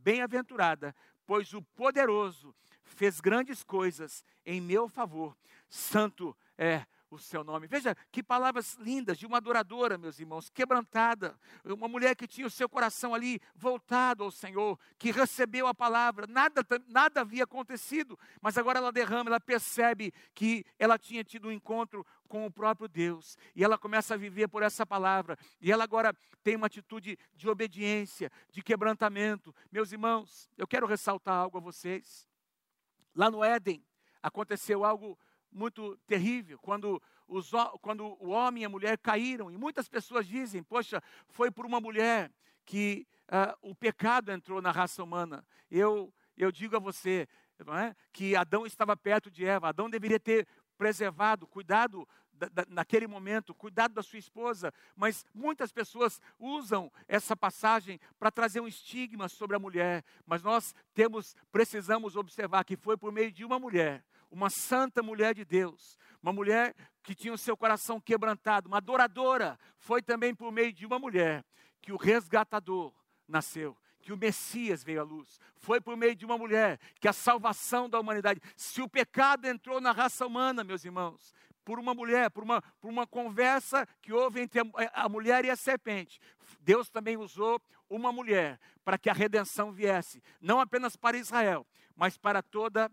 bem-aventurada, 0.04 0.96
pois 1.26 1.54
o 1.54 1.62
poderoso 1.62 2.56
fez 2.84 3.20
grandes 3.20 3.64
coisas 3.64 4.24
em 4.46 4.60
meu 4.60 4.90
favor. 4.90 5.38
Santo 5.70 6.36
é 6.58 6.86
o 7.12 7.20
seu 7.20 7.44
nome. 7.44 7.68
Veja 7.68 7.96
que 8.12 8.24
palavras 8.24 8.76
lindas 8.76 9.18
de 9.18 9.26
uma 9.26 9.38
adoradora, 9.38 9.98
meus 9.98 10.20
irmãos, 10.20 10.50
quebrantada, 10.50 11.38
uma 11.66 11.88
mulher 11.88 12.16
que 12.16 12.26
tinha 12.26 12.48
o 12.48 12.50
seu 12.50 12.70
coração 12.70 13.14
ali 13.14 13.40
voltado 13.54 14.24
ao 14.24 14.32
Senhor, 14.32 14.80
que 14.98 15.12
recebeu 15.12 15.68
a 15.68 15.74
palavra, 15.74 16.26
nada, 16.26 16.66
nada 16.88 17.22
havia 17.22 17.44
acontecido, 17.44 18.18
mas 18.42 18.58
agora 18.58 18.80
ela 18.80 18.92
derrama, 18.92 19.30
ela 19.30 19.40
percebe 19.40 20.14
que 20.34 20.66
ela 20.80 20.98
tinha 20.98 21.24
tido 21.24 21.50
um 21.50 21.52
encontro 21.52 22.06
com 22.30 22.46
o 22.46 22.52
próprio 22.52 22.88
Deus, 22.88 23.38
e 23.54 23.62
ela 23.62 23.78
começa 23.78 24.14
a 24.14 24.18
viver 24.18 24.48
por 24.48 24.64
essa 24.64 24.86
palavra, 24.86 25.38
e 25.60 25.70
ela 25.70 25.84
agora 25.84 26.16
tem 26.42 26.56
uma 26.56 26.68
atitude 26.68 27.20
de 27.36 27.50
obediência, 27.50 28.32
de 28.50 28.62
quebrantamento. 28.62 29.54
Meus 29.70 29.92
irmãos, 29.92 30.50
eu 30.58 30.66
quero 30.66 30.88
ressaltar 30.88 31.36
algo 31.36 31.58
a 31.58 31.62
vocês. 31.62 32.26
Lá 33.14 33.30
no 33.30 33.44
Éden, 33.44 33.84
aconteceu 34.24 34.86
algo 34.86 35.20
muito 35.52 35.98
terrível, 36.08 36.58
quando, 36.60 37.02
os, 37.28 37.52
quando 37.82 38.18
o 38.20 38.30
homem 38.30 38.64
e 38.64 38.66
a 38.66 38.70
mulher 38.70 38.98
caíram, 38.98 39.52
e 39.52 39.58
muitas 39.58 39.88
pessoas 39.90 40.28
dizem, 40.28 40.64
poxa, 40.64 41.02
foi 41.28 41.52
por 41.52 41.66
uma 41.66 41.80
mulher 41.80 42.32
que 42.66 43.06
uh, 43.28 43.70
o 43.70 43.76
pecado 43.76 44.32
entrou 44.32 44.62
na 44.62 44.72
raça 44.72 45.04
humana. 45.04 45.46
Eu, 45.70 46.14
eu 46.38 46.52
digo 46.52 46.76
a 46.76 46.80
você, 46.80 47.28
é, 47.60 47.96
que 48.12 48.36
Adão 48.36 48.66
estava 48.66 48.96
perto 48.98 49.30
de 49.30 49.46
Eva, 49.46 49.70
Adão 49.70 49.90
deveria 49.90 50.20
ter 50.20 50.48
preservado, 50.78 51.46
cuidado 51.46 52.08
da, 52.34 52.48
da, 52.48 52.66
naquele 52.68 53.06
momento, 53.06 53.54
cuidado 53.54 53.94
da 53.94 54.02
sua 54.02 54.18
esposa, 54.18 54.74
mas 54.96 55.24
muitas 55.34 55.72
pessoas 55.72 56.20
usam 56.40 56.92
essa 57.08 57.36
passagem 57.36 58.00
para 58.18 58.32
trazer 58.32 58.62
um 58.62 58.68
estigma 58.68 59.30
sobre 59.30 59.56
a 59.56 59.60
mulher, 59.60 60.04
mas 60.26 60.42
nós 60.42 60.74
temos, 60.94 61.36
precisamos 61.52 62.16
observar 62.16 62.64
que 62.64 62.76
foi 62.76 62.98
por 62.98 63.12
meio 63.12 63.32
de 63.32 63.46
uma 63.46 63.60
mulher 63.60 64.04
uma 64.32 64.50
santa 64.50 65.04
mulher 65.04 65.36
de 65.36 65.44
Deus, 65.44 65.98
uma 66.24 66.32
mulher 66.32 66.74
que 67.04 67.14
tinha 67.14 67.34
o 67.34 67.38
seu 67.38 67.58
coração 67.58 68.00
quebrantado, 68.00 68.68
uma 68.68 68.78
adoradora, 68.78 69.60
foi 69.78 70.02
também 70.02 70.34
por 70.34 70.52
meio 70.52 70.72
de 70.72 70.86
uma 70.86 70.98
mulher 70.98 71.44
que 71.82 71.92
o 71.92 71.98
resgatador 71.98 72.94
nasceu, 73.28 73.78
que 74.00 74.14
o 74.14 74.18
Messias 74.18 74.84
veio 74.84 75.02
à 75.02 75.04
luz. 75.04 75.40
Foi 75.58 75.82
por 75.82 75.98
meio 75.98 76.16
de 76.16 76.26
uma 76.26 76.38
mulher 76.38 76.80
que 77.00 77.08
a 77.08 77.14
salvação 77.14 77.90
da 77.90 78.00
humanidade, 78.00 78.42
se 78.56 78.82
o 78.82 78.90
pecado 78.90 79.46
entrou 79.46 79.82
na 79.82 79.92
raça 79.92 80.26
humana, 80.26 80.64
meus 80.64 80.86
irmãos, 80.86 81.34
por 81.64 81.80
uma 81.80 81.94
mulher, 81.94 82.30
por 82.32 82.44
uma, 82.44 82.62
por 82.80 82.90
uma 82.90 83.06
conversa 83.06 83.88
que 84.02 84.14
houve 84.14 84.42
entre 84.42 84.60
a, 84.60 84.66
a 84.94 85.10
mulher 85.10 85.46
e 85.46 85.50
a 85.50 85.56
serpente. 85.56 86.20
Deus 86.60 86.90
também 86.90 87.18
usou 87.18 87.62
uma 87.90 88.12
mulher 88.12 88.60
para 88.84 88.98
que 88.98 89.10
a 89.10 89.14
redenção 89.14 89.72
viesse, 89.72 90.24
não 90.40 90.60
apenas 90.60 90.96
para 90.96 91.18
Israel, 91.18 91.66
mas 91.96 92.18
para 92.18 92.42
toda 92.42 92.86
a 92.86 92.92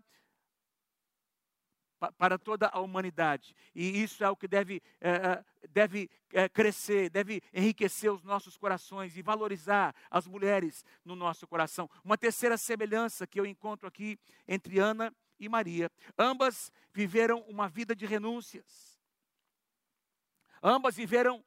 para 2.17 2.37
toda 2.37 2.67
a 2.67 2.79
humanidade. 2.79 3.55
E 3.75 4.01
isso 4.01 4.23
é 4.23 4.29
o 4.29 4.35
que 4.35 4.47
deve, 4.47 4.81
é, 5.01 5.43
deve 5.69 6.09
é, 6.33 6.47
crescer, 6.47 7.09
deve 7.09 7.41
enriquecer 7.53 8.11
os 8.11 8.23
nossos 8.23 8.57
corações 8.57 9.17
e 9.17 9.21
valorizar 9.21 9.93
as 10.09 10.25
mulheres 10.25 10.85
no 11.03 11.15
nosso 11.15 11.47
coração. 11.47 11.89
Uma 12.03 12.17
terceira 12.17 12.57
semelhança 12.57 13.27
que 13.27 13.39
eu 13.39 13.45
encontro 13.45 13.87
aqui 13.87 14.17
entre 14.47 14.79
Ana 14.79 15.13
e 15.39 15.49
Maria. 15.49 15.91
Ambas 16.17 16.71
viveram 16.93 17.41
uma 17.41 17.67
vida 17.67 17.95
de 17.95 18.05
renúncias. 18.05 18.99
Ambas 20.61 20.95
viveram 20.95 21.43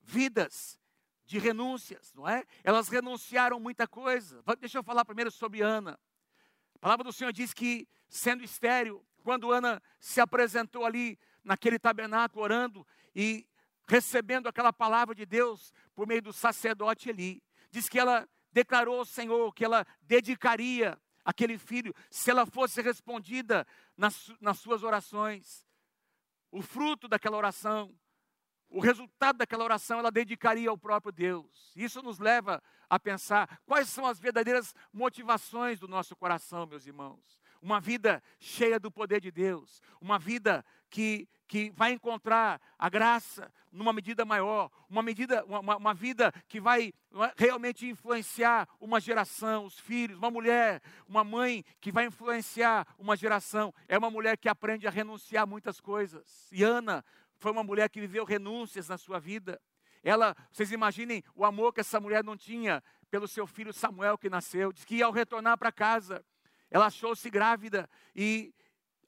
vidas 0.00 0.78
de 1.24 1.38
renúncias, 1.38 2.12
não 2.14 2.26
é? 2.26 2.44
Elas 2.64 2.88
renunciaram 2.88 3.60
muita 3.60 3.86
coisa. 3.86 4.42
Deixa 4.58 4.78
eu 4.78 4.82
falar 4.82 5.04
primeiro 5.04 5.30
sobre 5.30 5.60
Ana. 5.60 5.98
A 6.76 6.78
palavra 6.78 7.04
do 7.04 7.12
Senhor 7.12 7.32
diz 7.32 7.52
que, 7.52 7.86
sendo 8.08 8.42
estéril, 8.42 9.04
quando 9.28 9.52
Ana 9.52 9.82
se 10.00 10.22
apresentou 10.22 10.86
ali 10.86 11.18
naquele 11.44 11.78
tabernáculo 11.78 12.42
orando 12.42 12.86
e 13.14 13.46
recebendo 13.86 14.48
aquela 14.48 14.72
palavra 14.72 15.14
de 15.14 15.26
Deus 15.26 15.70
por 15.94 16.06
meio 16.06 16.22
do 16.22 16.32
sacerdote 16.32 17.10
Eli, 17.10 17.42
diz 17.70 17.90
que 17.90 17.98
ela 17.98 18.26
declarou 18.50 19.00
ao 19.00 19.04
Senhor 19.04 19.52
que 19.52 19.66
ela 19.66 19.86
dedicaria 20.00 20.98
aquele 21.22 21.58
filho 21.58 21.94
se 22.10 22.30
ela 22.30 22.46
fosse 22.46 22.80
respondida 22.80 23.66
nas, 23.98 24.32
nas 24.40 24.60
suas 24.60 24.82
orações. 24.82 25.68
O 26.50 26.62
fruto 26.62 27.06
daquela 27.06 27.36
oração, 27.36 27.94
o 28.70 28.80
resultado 28.80 29.36
daquela 29.36 29.62
oração, 29.62 29.98
ela 29.98 30.10
dedicaria 30.10 30.70
ao 30.70 30.78
próprio 30.78 31.12
Deus. 31.12 31.70
Isso 31.76 32.00
nos 32.00 32.18
leva 32.18 32.62
a 32.88 32.98
pensar 32.98 33.60
quais 33.66 33.90
são 33.90 34.06
as 34.06 34.18
verdadeiras 34.18 34.74
motivações 34.90 35.78
do 35.78 35.86
nosso 35.86 36.16
coração, 36.16 36.64
meus 36.64 36.86
irmãos 36.86 37.37
uma 37.60 37.80
vida 37.80 38.22
cheia 38.38 38.78
do 38.78 38.90
poder 38.90 39.20
de 39.20 39.30
Deus, 39.30 39.82
uma 40.00 40.18
vida 40.18 40.64
que, 40.90 41.28
que 41.46 41.70
vai 41.70 41.92
encontrar 41.92 42.60
a 42.78 42.88
graça 42.88 43.52
numa 43.70 43.92
medida 43.92 44.24
maior, 44.24 44.70
uma 44.88 45.02
medida, 45.02 45.44
uma, 45.44 45.76
uma 45.76 45.94
vida 45.94 46.32
que 46.48 46.60
vai 46.60 46.88
é, 46.88 47.32
realmente 47.36 47.86
influenciar 47.86 48.68
uma 48.80 49.00
geração, 49.00 49.64
os 49.64 49.78
filhos, 49.78 50.18
uma 50.18 50.30
mulher, 50.30 50.82
uma 51.06 51.22
mãe 51.22 51.64
que 51.80 51.92
vai 51.92 52.06
influenciar 52.06 52.86
uma 52.98 53.16
geração, 53.16 53.74
é 53.86 53.98
uma 53.98 54.10
mulher 54.10 54.36
que 54.36 54.48
aprende 54.48 54.86
a 54.86 54.90
renunciar 54.90 55.42
a 55.42 55.46
muitas 55.46 55.80
coisas. 55.80 56.48
E 56.50 56.62
Ana 56.62 57.04
foi 57.36 57.52
uma 57.52 57.62
mulher 57.62 57.88
que 57.88 58.00
viveu 58.00 58.24
renúncias 58.24 58.88
na 58.88 58.98
sua 58.98 59.18
vida. 59.18 59.60
Ela, 60.02 60.34
vocês 60.50 60.72
imaginem 60.72 61.22
o 61.34 61.44
amor 61.44 61.72
que 61.72 61.80
essa 61.80 62.00
mulher 62.00 62.24
não 62.24 62.36
tinha 62.36 62.82
pelo 63.10 63.26
seu 63.26 63.46
filho 63.46 63.72
Samuel 63.72 64.18
que 64.18 64.30
nasceu, 64.30 64.72
diz 64.72 64.84
que 64.84 65.02
ao 65.02 65.12
retornar 65.12 65.56
para 65.58 65.72
casa, 65.72 66.24
ela 66.70 66.86
achou-se 66.86 67.28
grávida 67.30 67.88
e 68.14 68.54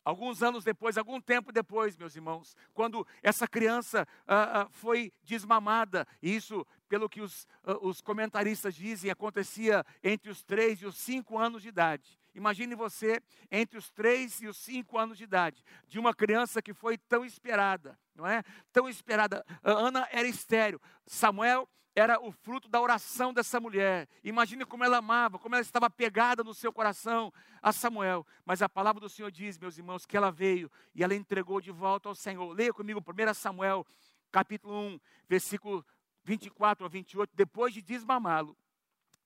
alguns 0.04 0.42
anos 0.42 0.64
depois, 0.64 0.96
algum 0.96 1.20
tempo 1.20 1.52
depois, 1.52 1.96
meus 1.96 2.16
irmãos, 2.16 2.56
quando 2.72 3.06
essa 3.22 3.46
criança 3.46 4.06
ah, 4.26 4.62
ah, 4.62 4.68
foi 4.70 5.12
desmamada, 5.22 6.06
e 6.22 6.34
isso, 6.34 6.66
pelo 6.88 7.08
que 7.08 7.20
os, 7.20 7.46
ah, 7.64 7.76
os 7.80 8.00
comentaristas 8.00 8.74
dizem, 8.74 9.10
acontecia 9.10 9.84
entre 10.02 10.30
os 10.30 10.42
três 10.42 10.80
e 10.80 10.86
os 10.86 10.96
cinco 10.96 11.38
anos 11.38 11.62
de 11.62 11.68
idade. 11.68 12.18
Imagine 12.34 12.74
você 12.74 13.20
entre 13.50 13.78
os 13.78 13.90
três 13.90 14.40
e 14.40 14.46
os 14.46 14.56
cinco 14.56 14.96
anos 14.96 15.18
de 15.18 15.24
idade, 15.24 15.62
de 15.86 15.98
uma 15.98 16.14
criança 16.14 16.62
que 16.62 16.72
foi 16.72 16.96
tão 16.96 17.24
esperada, 17.24 17.98
não 18.14 18.26
é? 18.26 18.42
Tão 18.72 18.88
esperada. 18.88 19.44
Ana 19.62 20.06
era 20.12 20.28
estéreo. 20.28 20.80
Samuel 21.06 21.68
era 22.00 22.20
o 22.20 22.32
fruto 22.32 22.68
da 22.68 22.80
oração 22.80 23.32
dessa 23.32 23.60
mulher. 23.60 24.08
Imagine 24.24 24.64
como 24.64 24.82
ela 24.82 24.96
amava, 24.96 25.38
como 25.38 25.54
ela 25.54 25.62
estava 25.62 25.90
pegada 25.90 26.42
no 26.42 26.54
seu 26.54 26.72
coração 26.72 27.32
a 27.62 27.72
Samuel. 27.72 28.26
Mas 28.44 28.62
a 28.62 28.68
palavra 28.68 29.00
do 29.00 29.08
Senhor 29.08 29.30
diz, 29.30 29.58
meus 29.58 29.76
irmãos, 29.76 30.06
que 30.06 30.16
ela 30.16 30.32
veio 30.32 30.70
e 30.94 31.04
ela 31.04 31.14
entregou 31.14 31.60
de 31.60 31.70
volta 31.70 32.08
ao 32.08 32.14
Senhor. 32.14 32.52
Leia 32.52 32.72
comigo 32.72 33.00
1 33.00 33.34
Samuel, 33.34 33.86
capítulo 34.32 34.74
1, 34.74 35.00
versículo 35.28 35.84
24 36.24 36.86
a 36.86 36.88
28. 36.88 37.32
Depois 37.34 37.74
de 37.74 37.82
desmamá-lo, 37.82 38.56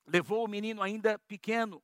levou 0.07 0.45
o 0.45 0.49
menino 0.49 0.83
ainda 0.83 1.19
pequeno, 1.21 1.83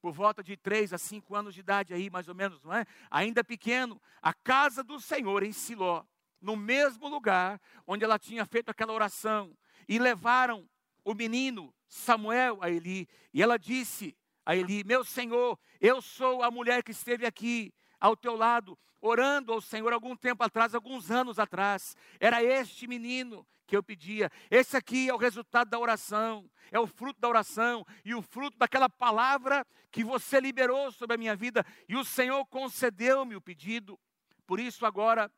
por 0.00 0.12
volta 0.12 0.42
de 0.42 0.56
3 0.56 0.92
a 0.92 0.98
5 0.98 1.34
anos 1.34 1.54
de 1.54 1.60
idade 1.60 1.94
aí, 1.94 2.10
mais 2.10 2.28
ou 2.28 2.34
menos, 2.34 2.62
não 2.62 2.74
é? 2.74 2.84
Ainda 3.10 3.42
pequeno, 3.42 4.00
a 4.20 4.32
casa 4.32 4.82
do 4.82 5.00
Senhor 5.00 5.42
em 5.42 5.52
Siló, 5.52 6.04
no 6.40 6.56
mesmo 6.56 7.08
lugar 7.08 7.60
onde 7.86 8.04
ela 8.04 8.18
tinha 8.18 8.44
feito 8.44 8.68
aquela 8.68 8.92
oração 8.92 9.56
e 9.88 9.98
levaram 9.98 10.68
o 11.04 11.14
menino 11.14 11.74
Samuel 11.86 12.58
a 12.62 12.70
Eli. 12.70 13.08
E 13.32 13.42
ela 13.42 13.58
disse 13.58 14.16
a 14.44 14.54
Eli: 14.54 14.84
Meu 14.84 15.04
senhor, 15.04 15.58
eu 15.80 16.02
sou 16.02 16.42
a 16.42 16.50
mulher 16.50 16.82
que 16.82 16.92
esteve 16.92 17.24
aqui 17.24 17.72
ao 17.98 18.16
teu 18.16 18.36
lado, 18.36 18.78
orando 19.00 19.52
ao 19.52 19.60
Senhor 19.60 19.92
algum 19.92 20.14
tempo 20.14 20.42
atrás, 20.44 20.74
alguns 20.74 21.10
anos 21.10 21.38
atrás. 21.38 21.96
Era 22.20 22.42
este 22.42 22.86
menino 22.86 23.46
que 23.66 23.76
eu 23.76 23.82
pedia. 23.82 24.30
Esse 24.50 24.76
aqui 24.76 25.08
é 25.08 25.14
o 25.14 25.18
resultado 25.18 25.68
da 25.68 25.78
oração, 25.78 26.50
é 26.70 26.78
o 26.78 26.86
fruto 26.86 27.20
da 27.20 27.28
oração 27.28 27.84
e 28.04 28.14
o 28.14 28.22
fruto 28.22 28.56
daquela 28.56 28.88
palavra 28.88 29.66
que 29.90 30.02
você 30.02 30.40
liberou 30.40 30.90
sobre 30.90 31.14
a 31.14 31.18
minha 31.18 31.36
vida 31.36 31.64
e 31.88 31.96
o 31.96 32.04
Senhor 32.04 32.44
concedeu-me 32.46 33.36
o 33.36 33.40
pedido. 33.40 33.98
Por 34.46 34.58
isso 34.58 34.86
agora 34.86 35.30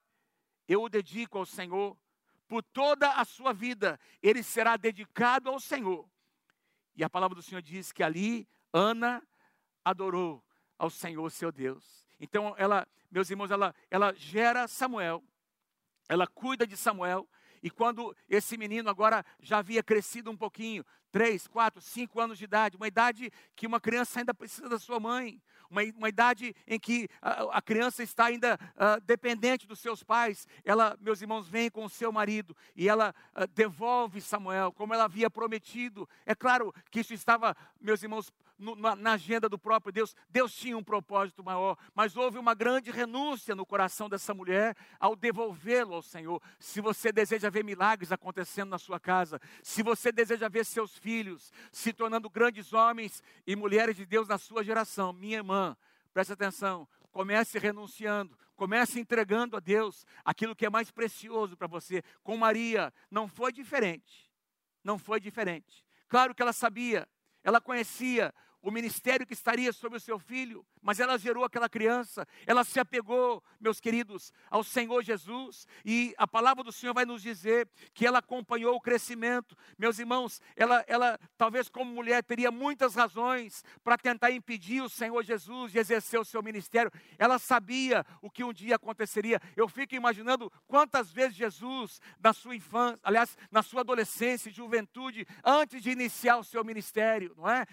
eu 0.69 0.83
o 0.83 0.89
dedico 0.89 1.39
ao 1.39 1.47
Senhor 1.47 1.97
por 2.51 2.65
toda 2.65 3.13
a 3.13 3.25
sua 3.25 3.53
vida, 3.53 3.99
ele 4.21 4.43
será 4.43 4.77
dedicado 4.77 5.49
ao 5.49 5.61
Senhor. 5.61 6.11
E 6.97 7.05
a 7.05 7.09
palavra 7.09 7.37
do 7.37 7.43
Senhor 7.43 7.63
diz 7.63 7.93
que 7.93 8.03
ali 8.03 8.49
Ana 8.73 9.23
adorou 9.85 10.45
ao 10.77 10.91
Senhor 10.91 11.31
seu 11.31 11.53
Deus. 11.53 12.05
Então 12.19 12.53
ela, 12.59 12.89
meus 13.09 13.31
irmãos, 13.31 13.53
ela, 13.53 13.73
ela 13.89 14.13
gera 14.15 14.67
Samuel, 14.67 15.23
ela 16.09 16.27
cuida 16.27 16.67
de 16.67 16.77
Samuel, 16.77 17.29
e 17.63 17.71
quando 17.71 18.17
esse 18.29 18.59
menino 18.59 18.91
agora 18.91 19.25
já 19.39 19.59
havia 19.59 19.81
crescido 19.81 20.29
um 20.29 20.37
pouquinho, 20.37 20.85
três, 21.13 21.47
quatro, 21.47 21.81
cinco 21.81 22.21
anos 22.21 22.37
de 22.37 22.47
idade, 22.47 22.77
uma 22.77 22.89
idade 22.89 23.31
que 23.55 23.65
uma 23.65 23.81
criança 23.81 24.19
ainda 24.19 24.35
precisa 24.35 24.69
da 24.69 24.79
sua 24.79 24.99
mãe, 24.99 25.41
uma, 25.71 25.83
uma 25.97 26.09
idade 26.09 26.55
em 26.67 26.79
que 26.79 27.09
a, 27.23 27.59
a 27.59 27.63
criança 27.63 28.03
está 28.03 28.27
ainda 28.27 28.59
uh, 28.75 29.01
dependente 29.07 29.67
dos 29.67 29.79
seus 29.79 30.03
pais, 30.03 30.49
ela, 30.65 30.99
meus 31.01 31.23
irmãos, 31.23 31.47
vem 31.49 31.71
com 31.71 31.85
o 31.85 31.89
seu 31.89 32.11
marido 32.11 32.57
e 32.75 32.89
ela 32.89 33.15
uh, 33.35 33.47
devolve 33.55 34.21
Samuel, 34.21 34.73
como 34.73 34.93
ela 34.93 35.05
havia 35.05 35.31
prometido. 35.31 36.09
É 36.27 36.35
claro 36.35 36.75
que 36.91 37.01
isso 37.01 37.15
estava, 37.15 37.57
meus 37.81 38.03
irmãos, 38.03 38.33
no, 38.61 38.77
na, 38.77 38.95
na 38.95 39.13
agenda 39.13 39.49
do 39.49 39.59
próprio 39.59 39.93
Deus. 39.93 40.15
Deus 40.29 40.55
tinha 40.55 40.77
um 40.77 40.85
propósito 40.85 41.43
maior, 41.43 41.77
mas 41.95 42.17
houve 42.17 42.39
uma 42.39 42.55
grande 42.55 42.91
renúncia 42.91 43.55
no 43.55 43.67
coração 43.67 44.09
dessa 44.09 44.35
mulher 44.35 44.77
ao 45.01 45.17
devolvê-lo 45.17 45.95
ao 45.95 46.03
Senhor. 46.03 46.41
Se 46.59 46.81
você 46.81 47.11
deseja 47.11 47.51
ver 47.51 47.65
milagres 47.65 48.13
acontecendo 48.13 48.71
na 48.71 48.79
sua 48.79 49.01
casa, 49.01 49.41
se 49.63 49.83
você 49.83 50.13
deseja 50.13 50.49
ver 50.49 50.65
seus 50.65 50.97
filhos 50.97 51.53
se 51.73 51.93
tornando 51.93 52.29
grandes 52.29 52.73
homens 52.73 53.23
e 53.47 53.57
mulheres 53.57 53.97
de 53.97 54.05
Deus 54.07 54.29
na 54.29 54.39
sua 54.39 54.63
geração, 54.63 55.13
minha 55.13 55.39
irmã, 55.39 55.77
preste 56.13 56.33
atenção, 56.33 56.87
comece 57.11 57.59
renunciando, 57.59 58.39
comece 58.55 59.01
entregando 59.01 59.57
a 59.57 59.61
Deus 59.61 60.07
aquilo 60.25 60.55
que 60.55 60.67
é 60.67 60.71
mais 60.71 60.91
precioso 60.91 61.57
para 61.57 61.67
você. 61.67 62.03
Com 62.23 62.37
Maria, 62.37 62.93
não 63.11 63.27
foi 63.27 63.53
diferente. 63.53 64.31
Não 64.85 64.99
foi 64.99 65.19
diferente. 65.21 65.85
Claro 66.09 66.35
que 66.35 66.43
ela 66.43 66.53
sabia, 66.53 67.09
ela 67.43 67.61
conhecia 67.61 68.35
o 68.63 68.71
ministério 68.71 69.27
que 69.27 69.33
estaria 69.33 69.73
sobre 69.73 69.99
o 69.99 70.01
seu 70.01 70.19
filho, 70.19 70.65
mas 70.83 71.01
ela 71.01 71.19
gerou 71.19 71.45
aquela 71.45 71.69
criança, 71.69 72.27
ela 72.47 72.65
se 72.65 72.79
apegou, 72.79 73.43
meus 73.61 73.81
queridos, 73.81 74.33
ao 74.51 74.63
Senhor 74.63 75.03
Jesus, 75.03 75.67
e 75.85 76.15
a 76.17 76.27
palavra 76.27 76.63
do 76.63 76.73
Senhor 76.73 76.93
vai 76.93 77.05
nos 77.05 77.23
dizer 77.23 77.69
que 77.95 78.07
ela 78.07 78.19
acompanhou 78.19 78.75
o 78.75 78.81
crescimento. 78.81 79.57
Meus 79.79 79.99
irmãos, 79.99 80.41
ela, 80.57 80.85
ela 80.87 81.19
talvez 81.37 81.69
como 81.69 81.93
mulher 81.93 82.23
teria 82.23 82.51
muitas 82.51 82.95
razões 82.95 83.65
para 83.83 83.97
tentar 83.97 84.31
impedir 84.31 84.83
o 84.83 84.89
Senhor 84.89 85.23
Jesus 85.23 85.73
de 85.73 85.79
exercer 85.79 86.21
o 86.21 86.25
seu 86.25 86.43
ministério. 86.43 86.91
Ela 87.19 87.39
sabia 87.39 88.05
o 88.21 88.31
que 88.31 88.45
um 88.45 88.53
dia 88.53 88.77
aconteceria. 88.77 89.41
Eu 89.57 89.69
fico 89.69 89.95
imaginando 89.95 90.51
quantas 90.67 91.11
vezes 91.11 91.37
Jesus, 91.37 92.01
na 92.23 92.33
sua 92.33 92.57
infância, 92.57 92.99
aliás, 93.03 93.37
na 93.51 93.63
sua 93.63 93.81
adolescência 93.81 94.51
e 94.51 94.53
juventude, 94.53 95.27
antes 95.45 95.83
de 95.83 95.91
iniciar 95.91 96.37
o 96.37 96.45
seu 96.45 96.65
ministério, 96.65 97.35
não 97.37 97.49
é? 97.49 97.67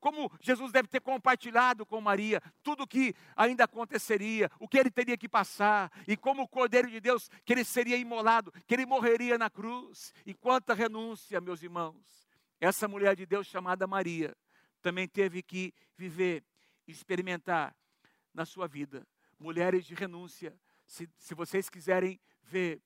Como 0.00 0.30
Jesus 0.40 0.72
deve 0.72 0.88
ter 0.88 1.00
compartilhado 1.00 1.84
com 1.84 2.00
Maria 2.00 2.40
tudo 2.62 2.84
o 2.84 2.86
que 2.86 3.14
ainda 3.36 3.64
aconteceria, 3.64 4.50
o 4.58 4.68
que 4.68 4.78
ele 4.78 4.90
teria 4.90 5.16
que 5.16 5.28
passar, 5.28 5.90
e 6.06 6.16
como 6.16 6.42
o 6.42 6.48
Cordeiro 6.48 6.90
de 6.90 7.00
Deus, 7.00 7.28
que 7.44 7.52
ele 7.52 7.64
seria 7.64 7.96
imolado, 7.96 8.52
que 8.66 8.74
ele 8.74 8.86
morreria 8.86 9.36
na 9.36 9.50
cruz. 9.50 10.14
E 10.24 10.34
quanta 10.34 10.74
renúncia, 10.74 11.40
meus 11.40 11.62
irmãos. 11.62 12.28
Essa 12.60 12.88
mulher 12.88 13.14
de 13.14 13.26
Deus 13.26 13.46
chamada 13.46 13.86
Maria 13.86 14.36
também 14.82 15.08
teve 15.08 15.42
que 15.42 15.72
viver, 15.96 16.44
experimentar 16.86 17.74
na 18.32 18.44
sua 18.44 18.66
vida. 18.66 19.06
Mulheres 19.38 19.84
de 19.84 19.94
renúncia. 19.94 20.58
Se, 20.86 21.08
se 21.18 21.34
vocês 21.34 21.68
quiserem 21.68 22.20
ver 22.42 22.80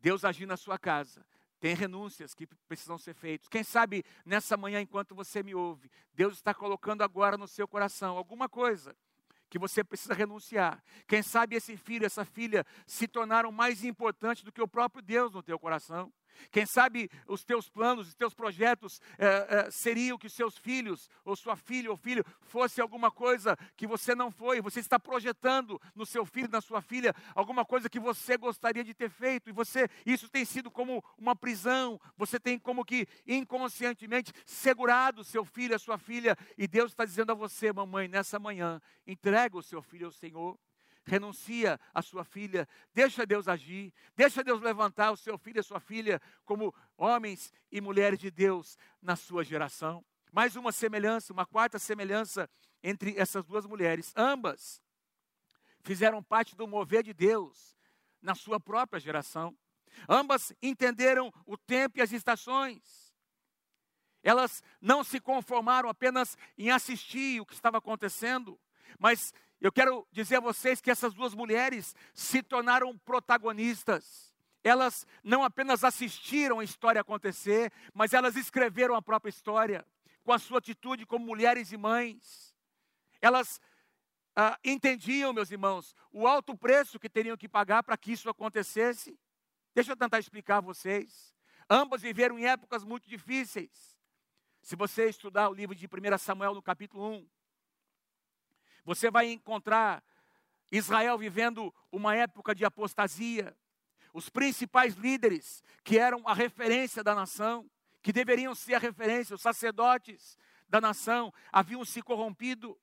Deus 0.00 0.24
agir 0.24 0.46
na 0.46 0.56
sua 0.56 0.78
casa, 0.78 1.24
tem 1.60 1.74
renúncias 1.74 2.34
que 2.34 2.46
precisam 2.66 2.98
ser 2.98 3.14
feitas. 3.14 3.48
Quem 3.48 3.62
sabe 3.62 4.02
nessa 4.24 4.56
manhã, 4.56 4.80
enquanto 4.80 5.14
você 5.14 5.42
me 5.42 5.54
ouve, 5.54 5.90
Deus 6.14 6.34
está 6.34 6.54
colocando 6.54 7.02
agora 7.02 7.36
no 7.36 7.46
seu 7.46 7.68
coração 7.68 8.16
alguma 8.16 8.48
coisa 8.48 8.96
que 9.50 9.58
você 9.58 9.84
precisa 9.84 10.14
renunciar. 10.14 10.82
Quem 11.06 11.22
sabe 11.22 11.56
esse 11.56 11.76
filho, 11.76 12.06
essa 12.06 12.24
filha 12.24 12.64
se 12.86 13.06
tornaram 13.06 13.52
mais 13.52 13.84
importantes 13.84 14.42
do 14.42 14.52
que 14.52 14.62
o 14.62 14.68
próprio 14.68 15.02
Deus 15.02 15.34
no 15.34 15.42
teu 15.42 15.58
coração. 15.58 16.10
Quem 16.50 16.66
sabe 16.66 17.10
os 17.26 17.44
teus 17.44 17.68
planos, 17.68 18.08
os 18.08 18.14
teus 18.14 18.34
projetos 18.34 19.00
é, 19.18 19.26
é, 19.26 19.70
seriam 19.70 20.18
que 20.18 20.28
seus 20.28 20.56
filhos, 20.56 21.08
ou 21.24 21.36
sua 21.36 21.56
filha 21.56 21.90
ou 21.90 21.96
filho, 21.96 22.24
fosse 22.40 22.80
alguma 22.80 23.10
coisa 23.10 23.56
que 23.76 23.86
você 23.86 24.14
não 24.14 24.30
foi. 24.30 24.60
Você 24.60 24.80
está 24.80 24.98
projetando 24.98 25.80
no 25.94 26.06
seu 26.06 26.24
filho, 26.24 26.48
na 26.50 26.60
sua 26.60 26.80
filha, 26.80 27.14
alguma 27.34 27.64
coisa 27.64 27.88
que 27.88 28.00
você 28.00 28.36
gostaria 28.36 28.84
de 28.84 28.94
ter 28.94 29.10
feito. 29.10 29.50
E 29.50 29.52
você, 29.52 29.88
isso 30.04 30.28
tem 30.28 30.44
sido 30.44 30.70
como 30.70 31.04
uma 31.18 31.36
prisão. 31.36 32.00
Você 32.16 32.38
tem 32.38 32.58
como 32.58 32.84
que 32.84 33.06
inconscientemente 33.26 34.32
segurado 34.44 35.24
seu 35.24 35.44
filho, 35.44 35.74
a 35.74 35.78
sua 35.78 35.98
filha. 35.98 36.36
E 36.56 36.66
Deus 36.66 36.92
está 36.92 37.04
dizendo 37.04 37.32
a 37.32 37.34
você, 37.34 37.72
mamãe, 37.72 38.08
nessa 38.08 38.38
manhã, 38.38 38.80
entrega 39.06 39.56
o 39.56 39.62
seu 39.62 39.82
filho 39.82 40.06
ao 40.06 40.12
Senhor 40.12 40.58
renuncia 41.10 41.78
a 41.92 42.00
sua 42.00 42.24
filha, 42.24 42.68
deixa 42.94 43.26
Deus 43.26 43.48
agir, 43.48 43.92
deixa 44.14 44.44
Deus 44.44 44.60
levantar 44.62 45.10
o 45.10 45.16
seu 45.16 45.36
filho 45.36 45.58
e 45.58 45.60
a 45.60 45.64
sua 45.64 45.80
filha 45.80 46.22
como 46.44 46.72
homens 46.96 47.52
e 47.70 47.80
mulheres 47.80 48.18
de 48.18 48.30
Deus 48.30 48.78
na 49.02 49.16
sua 49.16 49.42
geração. 49.42 50.04
Mais 50.32 50.54
uma 50.54 50.70
semelhança, 50.70 51.32
uma 51.32 51.44
quarta 51.44 51.80
semelhança 51.80 52.48
entre 52.80 53.18
essas 53.18 53.44
duas 53.44 53.66
mulheres. 53.66 54.12
Ambas 54.16 54.80
fizeram 55.80 56.22
parte 56.22 56.54
do 56.54 56.68
mover 56.68 57.02
de 57.02 57.12
Deus 57.12 57.76
na 58.22 58.36
sua 58.36 58.60
própria 58.60 59.00
geração. 59.00 59.58
Ambas 60.08 60.52
entenderam 60.62 61.32
o 61.44 61.58
tempo 61.58 61.98
e 61.98 62.02
as 62.02 62.12
estações. 62.12 63.12
Elas 64.22 64.62
não 64.80 65.02
se 65.02 65.18
conformaram 65.18 65.88
apenas 65.88 66.38
em 66.56 66.70
assistir 66.70 67.40
o 67.40 67.46
que 67.46 67.54
estava 67.54 67.78
acontecendo, 67.78 68.60
mas 68.98 69.32
eu 69.60 69.70
quero 69.70 70.06
dizer 70.10 70.36
a 70.36 70.40
vocês 70.40 70.80
que 70.80 70.90
essas 70.90 71.12
duas 71.12 71.34
mulheres 71.34 71.94
se 72.14 72.42
tornaram 72.42 72.96
protagonistas. 72.98 74.34
Elas 74.64 75.06
não 75.22 75.42
apenas 75.42 75.84
assistiram 75.84 76.60
a 76.60 76.64
história 76.64 77.00
acontecer, 77.00 77.72
mas 77.92 78.12
elas 78.12 78.36
escreveram 78.36 78.94
a 78.94 79.02
própria 79.02 79.30
história, 79.30 79.86
com 80.24 80.32
a 80.32 80.38
sua 80.38 80.58
atitude 80.58 81.06
como 81.06 81.26
mulheres 81.26 81.72
e 81.72 81.76
mães. 81.76 82.54
Elas 83.20 83.60
ah, 84.34 84.58
entendiam, 84.64 85.32
meus 85.32 85.50
irmãos, 85.50 85.94
o 86.10 86.26
alto 86.26 86.56
preço 86.56 86.98
que 86.98 87.08
teriam 87.08 87.36
que 87.36 87.48
pagar 87.48 87.82
para 87.82 87.96
que 87.96 88.12
isso 88.12 88.30
acontecesse. 88.30 89.18
Deixa 89.74 89.92
eu 89.92 89.96
tentar 89.96 90.18
explicar 90.18 90.58
a 90.58 90.62
vocês. 90.62 91.34
Ambas 91.68 92.02
viveram 92.02 92.38
em 92.38 92.46
épocas 92.46 92.84
muito 92.84 93.08
difíceis. 93.08 93.98
Se 94.62 94.76
você 94.76 95.08
estudar 95.08 95.48
o 95.48 95.54
livro 95.54 95.74
de 95.74 95.86
1 95.86 96.18
Samuel 96.18 96.54
no 96.54 96.62
capítulo 96.62 97.06
1, 97.12 97.28
você 98.84 99.10
vai 99.10 99.30
encontrar 99.30 100.02
Israel 100.70 101.18
vivendo 101.18 101.74
uma 101.90 102.14
época 102.14 102.54
de 102.54 102.64
apostasia. 102.64 103.56
Os 104.12 104.28
principais 104.28 104.94
líderes, 104.94 105.62
que 105.84 105.98
eram 105.98 106.22
a 106.26 106.34
referência 106.34 107.02
da 107.02 107.14
nação, 107.14 107.68
que 108.02 108.12
deveriam 108.12 108.54
ser 108.54 108.74
a 108.74 108.78
referência, 108.78 109.34
os 109.34 109.42
sacerdotes 109.42 110.38
da 110.68 110.80
nação, 110.80 111.32
haviam 111.52 111.84
se 111.84 112.02
corrompido. 112.02 112.78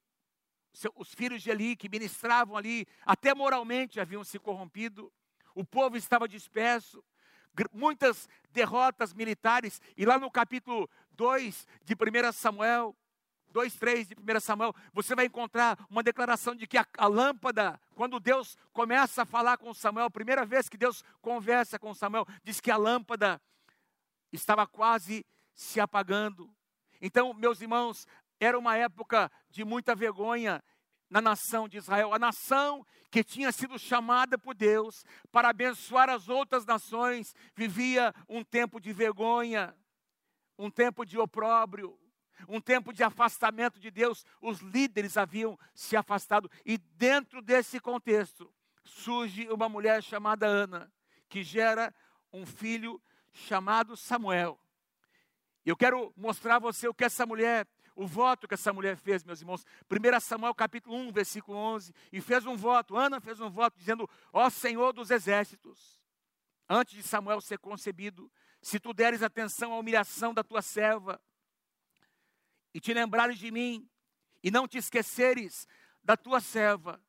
Os 0.95 1.13
filhos 1.13 1.41
de 1.41 1.49
Eli, 1.49 1.75
que 1.75 1.89
ministravam 1.89 2.55
ali, 2.55 2.86
até 3.05 3.33
moralmente 3.33 3.99
haviam 3.99 4.23
se 4.23 4.38
corrompido. 4.38 5.12
O 5.55 5.65
povo 5.65 5.97
estava 5.97 6.27
disperso, 6.27 7.03
muitas 7.73 8.29
derrotas 8.51 9.13
militares. 9.13 9.81
E 9.95 10.05
lá 10.05 10.19
no 10.19 10.29
capítulo 10.29 10.89
2 11.12 11.65
de 11.83 11.95
1 11.95 12.31
Samuel, 12.31 12.95
2, 13.57 13.75
3 13.75 14.07
de 14.09 14.15
1 14.15 14.39
Samuel, 14.39 14.71
você 14.93 15.15
vai 15.15 15.25
encontrar 15.25 15.83
uma 15.89 16.03
declaração 16.03 16.53
de 16.53 16.67
que 16.67 16.77
a, 16.77 16.85
a, 16.95 17.07
lâmpada, 17.07 17.81
quando 17.95 18.19
Deus 18.19 18.55
começa 18.71 19.23
a 19.23 19.25
falar 19.25 19.57
com 19.57 19.73
Samuel, 19.73 20.05
a 20.05 20.11
primeira 20.11 20.45
vez 20.45 20.69
que 20.69 20.77
Deus 20.77 21.03
conversa 21.23 21.79
com 21.79 21.91
Samuel, 21.91 22.27
diz 22.43 22.61
que 22.61 22.69
a 22.69 22.77
lâmpada 22.77 23.41
estava 24.31 24.67
quase 24.67 25.25
se 25.55 25.79
apagando. 25.79 26.53
Então, 27.01 27.33
meus 27.33 27.59
irmãos, 27.59 28.05
era 28.39 28.59
uma 28.59 28.77
época 28.77 29.31
de 29.49 29.65
muita 29.65 29.95
vergonha 29.95 30.63
na 31.09 31.19
nação 31.19 31.67
de 31.67 31.77
Israel, 31.77 32.13
a 32.13 32.19
nação 32.19 32.85
que 33.09 33.23
tinha 33.23 33.51
sido 33.51 33.79
chamada 33.79 34.37
por 34.37 34.53
Deus 34.53 35.03
para 35.31 35.49
abençoar 35.49 36.11
as 36.11 36.29
outras 36.29 36.63
nações, 36.63 37.33
vivia 37.55 38.13
um 38.29 38.43
tempo 38.43 38.79
de 38.79 38.93
vergonha, 38.93 39.75
um 40.59 40.69
tempo 40.69 41.03
de 41.03 41.17
opróbrio, 41.17 41.97
um 42.47 42.60
tempo 42.60 42.93
de 42.93 43.04
afastamento 43.04 43.80
de 43.80 43.91
Deus, 43.91 44.26
os 44.41 44.60
líderes 44.60 45.17
haviam 45.17 45.58
se 45.73 45.95
afastado, 45.95 46.50
e 46.65 46.78
dentro 46.78 47.41
desse 47.41 47.80
contexto 47.80 48.52
surge 48.84 49.47
uma 49.50 49.67
mulher 49.67 50.02
chamada 50.02 50.47
Ana, 50.47 50.91
que 51.30 51.43
gera 51.43 51.93
um 52.32 52.45
filho 52.45 53.02
chamado 53.32 53.95
Samuel. 53.95 54.60
Eu 55.65 55.76
quero 55.76 56.13
mostrar 56.15 56.56
a 56.56 56.60
você 56.60 56.88
o 56.88 56.93
que 56.93 57.04
essa 57.04 57.26
mulher, 57.26 57.67
o 57.95 58.08
voto 58.08 58.47
que 58.47 58.54
essa 58.54 58.71
mulher 58.71 58.95
fez, 58.95 59.23
meus 59.23 59.41
irmãos. 59.41 59.65
1 59.91 60.19
Samuel 60.21 60.56
capítulo 60.56 60.95
1, 60.95 61.12
versículo 61.12 61.58
11, 61.58 61.93
e 62.12 62.21
fez 62.21 62.45
um 62.45 62.56
voto, 62.56 62.95
Ana 62.95 63.19
fez 63.19 63.39
um 63.41 63.50
voto 63.50 63.78
dizendo: 63.78 64.10
"Ó 64.32 64.50
Senhor 64.50 64.93
dos 64.93 65.12
exércitos, 65.12 66.02
antes 66.69 66.95
de 66.95 67.04
Samuel 67.04 67.41
ser 67.41 67.60
concebido, 67.60 68.32
se 68.62 68.80
tu 68.80 68.93
deres 68.93 69.21
atenção 69.21 69.73
à 69.73 69.78
humilhação 69.78 70.34
da 70.34 70.43
tua 70.43 70.62
serva, 70.62 71.21
e 72.77 72.79
te 72.79 72.93
lembrares 72.93 73.39
de 73.39 73.49
mim, 73.49 73.89
e 74.43 74.51
não 74.51 74.67
te 74.67 74.77
esqueceres 74.77 75.67
da 76.03 76.15
tua 76.15 76.39
serva, 76.39 77.01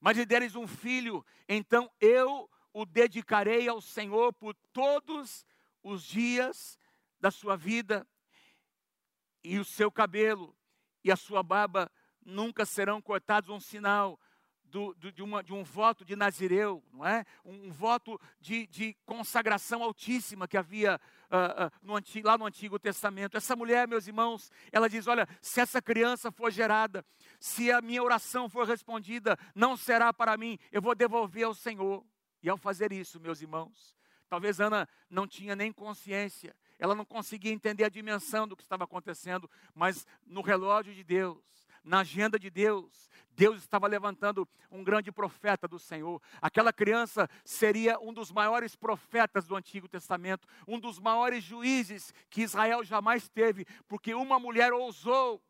mas 0.00 0.16
lhe 0.16 0.24
deres 0.24 0.56
um 0.56 0.66
filho, 0.66 1.22
então 1.46 1.92
eu 2.00 2.50
o 2.72 2.86
dedicarei 2.86 3.68
ao 3.68 3.82
Senhor 3.82 4.32
por 4.32 4.54
todos 4.72 5.44
os 5.82 6.02
dias 6.02 6.78
da 7.20 7.30
sua 7.30 7.54
vida, 7.54 8.08
e 9.42 9.58
o 9.58 9.64
seu 9.64 9.92
cabelo 9.92 10.56
e 11.04 11.12
a 11.12 11.16
sua 11.16 11.42
barba 11.42 11.92
nunca 12.24 12.64
serão 12.64 12.98
cortados 13.02 13.50
um 13.50 13.60
sinal 13.60 14.18
do, 14.64 14.94
do, 14.94 15.12
de, 15.12 15.22
uma, 15.22 15.42
de, 15.42 15.52
um 15.52 15.62
voto 15.62 16.02
de 16.02 16.16
Nazireu, 16.16 16.82
não 16.90 17.06
é? 17.06 17.26
Um, 17.44 17.70
voto 17.70 18.18
de, 18.40 18.66
de, 18.68 18.96
consagração 19.04 19.82
altíssima 19.82 20.48
que 20.48 20.56
havia 20.56 20.98
uh, 21.30 21.66
uh, 21.66 21.70
no 21.82 21.96
antigo, 21.96 22.26
lá 22.28 22.38
no 22.38 22.46
Antigo 22.46 22.78
Testamento. 22.78 23.36
Essa 23.36 23.56
mulher, 23.56 23.86
meus 23.88 24.06
irmãos, 24.06 24.50
ela 24.72 24.88
diz: 24.88 25.06
Olha, 25.06 25.28
se 25.40 25.60
essa 25.60 25.80
criança 25.80 26.30
for 26.30 26.50
gerada, 26.50 27.04
se 27.40 27.70
a 27.70 27.80
minha 27.80 28.02
oração 28.02 28.48
for 28.48 28.66
respondida, 28.66 29.38
não 29.54 29.76
será 29.76 30.12
para 30.12 30.36
mim, 30.36 30.58
eu 30.72 30.82
vou 30.82 30.94
devolver 30.94 31.44
ao 31.44 31.54
Senhor. 31.54 32.04
E 32.42 32.48
ao 32.48 32.58
fazer 32.58 32.92
isso, 32.92 33.18
meus 33.18 33.40
irmãos, 33.40 33.96
talvez 34.28 34.60
Ana 34.60 34.86
não 35.08 35.26
tinha 35.26 35.56
nem 35.56 35.72
consciência, 35.72 36.54
ela 36.78 36.94
não 36.94 37.04
conseguia 37.04 37.52
entender 37.52 37.84
a 37.84 37.88
dimensão 37.88 38.46
do 38.46 38.54
que 38.54 38.62
estava 38.62 38.84
acontecendo, 38.84 39.50
mas 39.74 40.06
no 40.26 40.42
relógio 40.42 40.92
de 40.92 41.02
Deus, 41.02 41.63
na 41.84 42.00
agenda 42.00 42.38
de 42.38 42.50
Deus, 42.50 43.10
Deus 43.30 43.58
estava 43.58 43.86
levantando 43.86 44.48
um 44.70 44.82
grande 44.82 45.12
profeta 45.12 45.68
do 45.68 45.78
Senhor. 45.78 46.22
Aquela 46.40 46.72
criança 46.72 47.28
seria 47.44 47.98
um 47.98 48.12
dos 48.12 48.30
maiores 48.30 48.74
profetas 48.74 49.46
do 49.46 49.56
Antigo 49.56 49.88
Testamento, 49.88 50.48
um 50.66 50.78
dos 50.78 50.98
maiores 50.98 51.42
juízes 51.42 52.14
que 52.30 52.42
Israel 52.42 52.84
jamais 52.84 53.28
teve, 53.28 53.66
porque 53.88 54.14
uma 54.14 54.38
mulher 54.38 54.72
ousou 54.72 55.42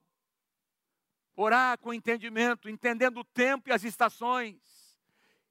orar 1.37 1.79
com 1.79 1.93
entendimento, 1.93 2.69
entendendo 2.69 3.21
o 3.21 3.25
tempo 3.25 3.69
e 3.69 3.73
as 3.73 3.85
estações. 3.85 4.57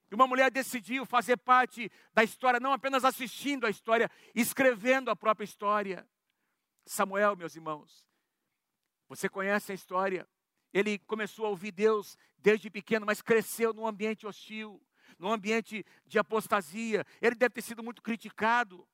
E 0.10 0.16
uma 0.16 0.28
mulher 0.28 0.52
decidiu 0.52 1.06
fazer 1.06 1.38
parte 1.38 1.92
da 2.14 2.24
história, 2.24 2.60
não 2.60 2.72
apenas 2.74 3.04
assistindo 3.04 3.66
a 3.66 3.70
história, 3.70 4.10
escrevendo 4.34 5.10
a 5.10 5.16
própria 5.16 5.46
história. 5.46 6.08
Samuel, 6.86 7.36
meus 7.36 7.56
irmãos, 7.56 8.08
você 9.08 9.30
conhece 9.30 9.72
a 9.72 9.76
história. 9.76 10.28
Ele 10.74 10.98
começou 11.00 11.46
a 11.46 11.50
ouvir 11.50 11.72
Deus 11.72 12.18
desde 12.40 12.70
pequeno, 12.70 13.06
mas 13.06 13.22
cresceu 13.22 13.74
num 13.74 13.86
ambiente 13.86 14.26
hostil, 14.26 14.82
num 15.20 15.32
ambiente 15.32 15.86
de 16.06 16.18
apostasia. 16.18 17.06
Ele 17.22 17.36
deve 17.36 17.54
ter 17.54 17.62
sido 17.62 17.84
muito 17.84 18.02
criticado, 18.02 18.88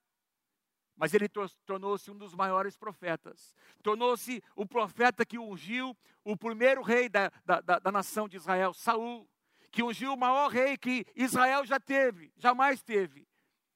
mas 0.96 1.14
ele 1.14 1.30
tornou-se 1.66 2.12
um 2.12 2.18
dos 2.18 2.36
maiores 2.36 2.76
profetas. 2.76 3.56
Tornou-se 3.82 4.44
o 4.54 4.66
profeta 4.66 5.26
que 5.26 5.40
ungiu 5.40 5.98
o 6.26 6.36
primeiro 6.36 6.82
rei 6.82 7.08
da, 7.08 7.32
da, 7.46 7.62
da, 7.62 7.80
da 7.80 7.92
nação 7.92 8.28
de 8.28 8.36
Israel, 8.36 8.74
Saul, 8.74 9.28
que 9.72 9.82
ungiu 9.82 10.14
o 10.14 10.18
maior 10.18 10.50
rei 10.50 10.78
que 10.78 11.06
Israel 11.16 11.66
já 11.66 11.80
teve, 11.80 12.34
jamais 12.36 12.82
teve, 12.84 13.26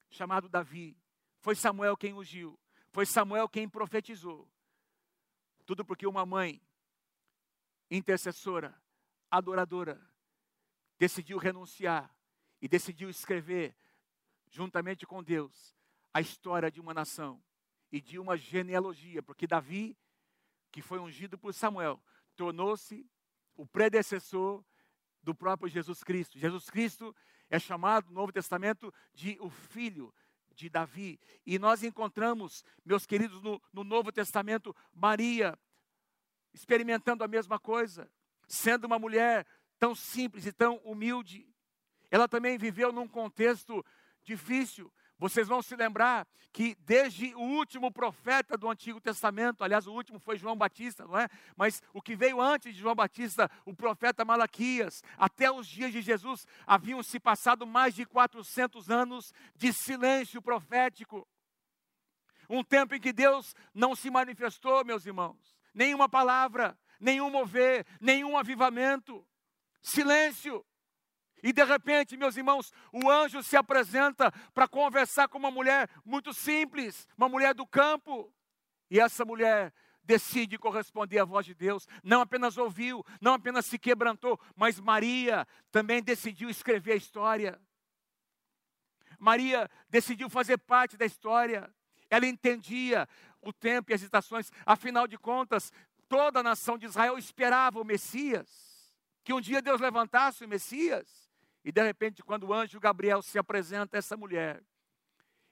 chamado 0.10 0.50
Davi. 0.50 0.98
Foi 1.40 1.56
Samuel 1.56 1.96
quem 1.96 2.14
ungiu, 2.14 2.60
foi 2.92 3.06
Samuel 3.06 3.48
quem 3.48 3.70
profetizou. 3.70 4.50
Tudo 5.66 5.86
porque 5.86 6.06
uma 6.06 6.26
mãe 6.26 6.62
intercessora, 7.98 8.76
adoradora, 9.30 10.02
decidiu 10.98 11.38
renunciar 11.38 12.14
e 12.62 12.68
decidiu 12.68 13.10
escrever, 13.10 13.76
juntamente 14.50 15.06
com 15.06 15.24
Deus, 15.24 15.76
a 16.14 16.22
história 16.22 16.72
de 16.72 16.80
uma 16.80 16.94
nação 16.94 17.44
e 17.92 18.02
de 18.02 18.18
uma 18.18 18.36
genealogia, 18.36 19.22
porque 19.22 19.46
Davi, 19.46 19.98
que 20.72 20.82
foi 20.82 21.00
ungido 21.00 21.38
por 21.38 21.54
Samuel, 21.54 22.02
tornou-se 22.36 23.08
o 23.56 23.66
predecessor 23.66 24.66
do 25.22 25.36
próprio 25.36 25.70
Jesus 25.70 26.04
Cristo. 26.04 26.40
Jesus 26.40 26.70
Cristo 26.70 27.16
é 27.50 27.60
chamado 27.60 28.08
no 28.08 28.14
Novo 28.14 28.32
Testamento 28.32 28.92
de 29.14 29.38
o 29.40 29.50
filho 29.50 30.14
de 30.56 30.70
Davi. 30.70 31.20
E 31.46 31.60
nós 31.60 31.84
encontramos, 31.84 32.64
meus 32.84 33.06
queridos, 33.06 33.42
no, 33.42 33.62
no 33.72 33.84
Novo 33.84 34.12
Testamento, 34.12 34.76
Maria, 34.94 35.58
experimentando 36.54 37.24
a 37.24 37.28
mesma 37.28 37.60
coisa, 37.60 38.10
sendo 38.48 38.86
uma 38.86 39.00
mulher 39.00 39.46
tão 39.80 39.96
simples 39.96 40.46
e 40.46 40.54
tão 40.54 40.78
humilde. 40.78 41.48
Ela 42.12 42.28
também 42.28 42.58
viveu 42.58 42.92
num 42.92 43.08
contexto 43.08 43.84
difícil. 44.22 44.94
Vocês 45.18 45.48
vão 45.48 45.62
se 45.62 45.76
lembrar 45.76 46.28
que 46.52 46.76
desde 46.82 47.34
o 47.36 47.40
último 47.40 47.92
profeta 47.92 48.56
do 48.56 48.70
Antigo 48.70 49.02
Testamento, 49.02 49.64
aliás, 49.64 49.88
o 49.88 49.94
último 49.94 50.20
foi 50.20 50.38
João 50.38 50.56
Batista, 50.56 51.06
não 51.06 51.18
é? 51.18 51.28
Mas 51.56 51.82
o 51.94 52.02
que 52.02 52.16
veio 52.16 52.40
antes 52.40 52.74
de 52.74 52.80
João 52.80 52.94
Batista, 52.94 53.50
o 53.66 53.76
profeta 53.76 54.24
Malaquias, 54.24 55.02
até 55.18 55.52
os 55.52 55.68
dias 55.68 55.92
de 55.92 56.02
Jesus, 56.02 56.46
haviam 56.68 57.02
se 57.02 57.20
passado 57.20 57.66
mais 57.66 57.96
de 57.96 58.06
400 58.06 58.90
anos 58.90 59.34
de 59.56 59.74
silêncio 59.74 60.42
profético. 60.42 61.28
Um 62.50 62.64
tempo 62.64 62.94
em 62.94 63.00
que 63.00 63.14
Deus 63.14 63.56
não 63.74 63.96
se 63.96 64.12
manifestou, 64.12 64.86
meus 64.86 65.06
irmãos 65.06 65.53
nenhuma 65.74 66.08
palavra, 66.08 66.78
nenhum 67.00 67.30
mover, 67.30 67.86
nenhum 68.00 68.38
avivamento. 68.38 69.26
Silêncio. 69.82 70.66
E 71.44 71.52
de 71.52 71.64
repente, 71.64 72.16
meus 72.16 72.38
irmãos, 72.38 72.72
o 72.92 73.10
anjo 73.10 73.44
se 73.44 73.58
apresenta 73.58 74.32
para 74.54 74.68
conversar 74.68 75.28
com 75.28 75.38
uma 75.38 75.52
mulher 75.52 75.90
muito 76.06 76.34
simples, 76.34 77.06
uma 77.18 77.28
mulher 77.28 77.54
do 77.54 77.68
campo. 77.68 78.34
E 78.90 79.00
essa 79.00 79.26
mulher 79.26 79.74
decide 80.04 80.58
corresponder 80.58 81.20
à 81.20 81.26
voz 81.26 81.46
de 81.46 81.54
Deus. 81.54 81.88
Não 82.02 82.22
apenas 82.22 82.58
ouviu, 82.58 83.06
não 83.20 83.34
apenas 83.34 83.66
se 83.66 83.78
quebrantou, 83.78 84.40
mas 84.56 84.80
Maria 84.80 85.46
também 85.72 86.02
decidiu 86.02 86.50
escrever 86.50 86.94
a 86.94 86.98
história. 86.98 87.62
Maria 89.20 89.70
decidiu 89.90 90.30
fazer 90.30 90.58
parte 90.58 90.98
da 90.98 91.06
história. 91.06 91.74
Ela 92.10 92.28
entendia 92.28 93.08
o 93.44 93.54
tempo 93.54 93.92
e 93.92 93.94
as 93.94 94.02
estações. 94.02 94.52
Afinal 94.66 95.08
de 95.08 95.18
contas, 95.18 95.72
toda 96.08 96.40
a 96.40 96.44
nação 96.44 96.78
de 96.78 96.86
Israel 96.86 97.18
esperava 97.18 97.80
o 97.80 97.86
Messias, 97.86 98.94
que 99.24 99.34
um 99.34 99.42
dia 99.42 99.62
Deus 99.62 99.80
levantasse 99.80 100.44
o 100.44 100.48
Messias. 100.48 101.32
E 101.64 101.72
de 101.72 101.84
repente, 101.84 102.24
quando 102.24 102.48
o 102.48 102.54
anjo 102.54 102.80
Gabriel 102.80 103.22
se 103.22 103.38
apresenta 103.38 103.98
a 103.98 104.00
essa 104.00 104.18
mulher, 104.18 104.62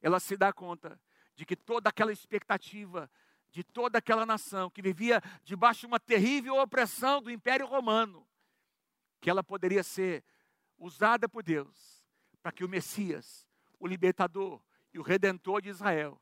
ela 0.02 0.20
se 0.20 0.36
dá 0.36 0.52
conta 0.52 1.00
de 1.36 1.46
que 1.46 1.56
toda 1.56 1.90
aquela 1.90 2.12
expectativa 2.12 3.10
de 3.52 3.64
toda 3.64 3.98
aquela 3.98 4.26
nação 4.26 4.70
que 4.70 4.82
vivia 4.82 5.22
debaixo 5.44 5.82
de 5.82 5.88
uma 5.88 6.00
terrível 6.00 6.56
opressão 6.56 7.22
do 7.22 7.30
Império 7.30 7.68
Romano, 7.68 8.26
que 9.20 9.30
ela 9.30 9.44
poderia 9.44 9.84
ser 9.84 10.24
usada 10.78 11.28
por 11.28 11.44
Deus 11.44 12.02
para 12.42 12.52
que 12.52 12.64
o 12.64 12.70
Messias, 12.70 13.48
o 13.78 13.86
libertador 13.86 14.62
e 14.94 15.00
o 15.00 15.04
redentor 15.04 15.62
de 15.62 15.70
Israel 15.70 16.20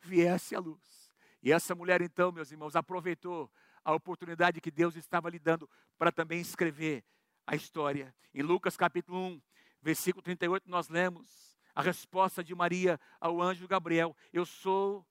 viesse 0.00 0.54
à 0.54 0.60
luz. 0.60 0.97
E 1.42 1.52
essa 1.52 1.74
mulher, 1.74 2.00
então, 2.02 2.32
meus 2.32 2.50
irmãos, 2.50 2.74
aproveitou 2.74 3.50
a 3.84 3.94
oportunidade 3.94 4.60
que 4.60 4.70
Deus 4.70 4.96
estava 4.96 5.30
lhe 5.30 5.38
dando 5.38 5.68
para 5.96 6.12
também 6.12 6.40
escrever 6.40 7.04
a 7.46 7.54
história. 7.54 8.14
Em 8.34 8.42
Lucas 8.42 8.76
capítulo 8.76 9.18
1, 9.18 9.42
versículo 9.80 10.22
38, 10.22 10.68
nós 10.68 10.88
lemos 10.88 11.56
a 11.74 11.82
resposta 11.82 12.42
de 12.42 12.54
Maria 12.54 13.00
ao 13.20 13.40
anjo 13.40 13.68
Gabriel: 13.68 14.16
Eu 14.32 14.44
sou 14.44 15.06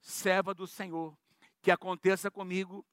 serva 0.00 0.54
do 0.54 0.66
Senhor, 0.66 1.16
que 1.60 1.70
aconteça 1.70 2.30
comigo 2.30 2.86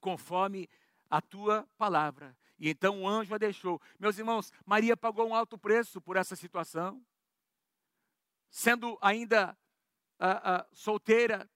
conforme 0.00 0.68
a 1.08 1.20
tua 1.20 1.68
palavra. 1.76 2.36
E 2.58 2.68
então 2.68 3.02
o 3.02 3.08
anjo 3.08 3.34
a 3.34 3.38
deixou. 3.38 3.80
Meus 3.98 4.18
irmãos, 4.18 4.52
Maria 4.64 4.96
pagou 4.96 5.28
um 5.28 5.34
alto 5.34 5.58
preço 5.58 6.00
por 6.00 6.16
essa 6.16 6.34
situação. 6.34 7.04
Sendo 8.48 8.96
ainda 9.00 9.56
uh, 10.20 10.62
uh, 10.62 10.66
solteira, 10.72 11.48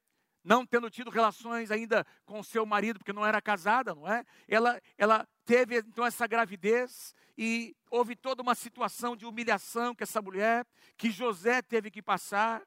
não 0.43 0.65
tendo 0.65 0.91
tido 0.91 1.11
relações 1.11 1.71
ainda 1.71 2.07
com 2.25 2.43
seu 2.43 2.65
marido, 2.65 2.99
porque 2.99 3.13
não 3.13 3.27
era 3.27 3.41
casada, 3.41 3.95
não 3.95 4.09
é? 4.09 4.25
Ela, 4.47 4.81
ela 4.97 5.29
teve 5.45 5.79
então 5.79 6.05
essa 6.05 6.27
gravidez 6.27 7.15
e 7.37 7.77
houve 7.91 8.17
toda 8.17 8.43
uma 8.43 8.55
situação 8.55 9.17
de 9.17 9.27
humilhação 9.27 9.95
que 9.95 10.03
essa 10.03 10.23
mulher, 10.23 10.67
que 10.97 11.11
José 11.11 11.63
teve 11.63 11.91
que 11.91 12.03
passar, 12.03 12.67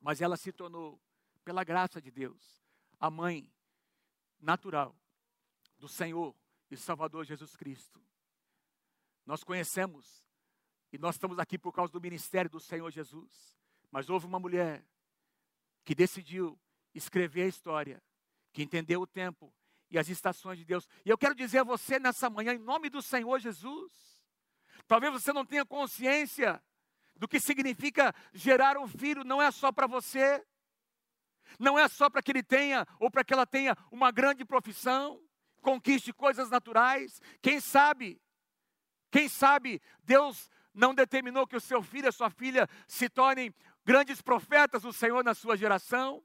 mas 0.00 0.20
ela 0.20 0.36
se 0.36 0.52
tornou, 0.52 1.00
pela 1.44 1.62
graça 1.62 2.02
de 2.02 2.10
Deus, 2.10 2.64
a 2.98 3.08
mãe 3.08 3.52
natural 4.40 4.96
do 5.78 5.88
Senhor 5.88 6.34
e 6.70 6.76
Salvador 6.76 7.24
Jesus 7.24 7.54
Cristo. 7.54 8.02
Nós 9.24 9.44
conhecemos 9.44 10.24
e 10.92 10.98
nós 10.98 11.14
estamos 11.14 11.38
aqui 11.38 11.56
por 11.58 11.72
causa 11.72 11.92
do 11.92 12.00
ministério 12.00 12.50
do 12.50 12.60
Senhor 12.60 12.90
Jesus, 12.90 13.56
mas 13.90 14.10
houve 14.10 14.26
uma 14.26 14.40
mulher 14.40 14.84
que 15.86 15.94
decidiu 15.94 16.60
escrever 16.92 17.44
a 17.44 17.46
história, 17.46 18.02
que 18.52 18.60
entendeu 18.60 19.00
o 19.00 19.06
tempo 19.06 19.54
e 19.88 19.96
as 19.96 20.08
estações 20.08 20.58
de 20.58 20.64
Deus. 20.64 20.88
E 21.04 21.08
eu 21.08 21.16
quero 21.16 21.34
dizer 21.34 21.60
a 21.60 21.64
você 21.64 22.00
nessa 22.00 22.28
manhã, 22.28 22.52
em 22.52 22.58
nome 22.58 22.90
do 22.90 23.00
Senhor 23.00 23.38
Jesus, 23.38 23.92
talvez 24.88 25.12
você 25.12 25.32
não 25.32 25.46
tenha 25.46 25.64
consciência 25.64 26.60
do 27.14 27.28
que 27.28 27.38
significa 27.38 28.12
gerar 28.34 28.76
um 28.76 28.88
filho, 28.88 29.22
não 29.22 29.40
é 29.40 29.48
só 29.52 29.70
para 29.70 29.86
você, 29.86 30.44
não 31.56 31.78
é 31.78 31.86
só 31.86 32.10
para 32.10 32.20
que 32.20 32.32
ele 32.32 32.42
tenha 32.42 32.84
ou 32.98 33.08
para 33.08 33.22
que 33.22 33.32
ela 33.32 33.46
tenha 33.46 33.76
uma 33.92 34.10
grande 34.10 34.44
profissão, 34.44 35.22
conquiste 35.62 36.12
coisas 36.12 36.50
naturais. 36.50 37.20
Quem 37.40 37.60
sabe, 37.60 38.20
quem 39.08 39.28
sabe 39.28 39.80
Deus 40.02 40.50
não 40.74 40.92
determinou 40.92 41.46
que 41.46 41.56
o 41.56 41.60
seu 41.60 41.80
filho 41.80 42.06
e 42.06 42.08
a 42.08 42.12
sua 42.12 42.28
filha 42.28 42.68
se 42.88 43.08
tornem 43.08 43.54
grandes 43.86 44.20
profetas 44.20 44.82
do 44.82 44.92
Senhor 44.92 45.22
na 45.22 45.32
sua 45.32 45.56
geração. 45.56 46.20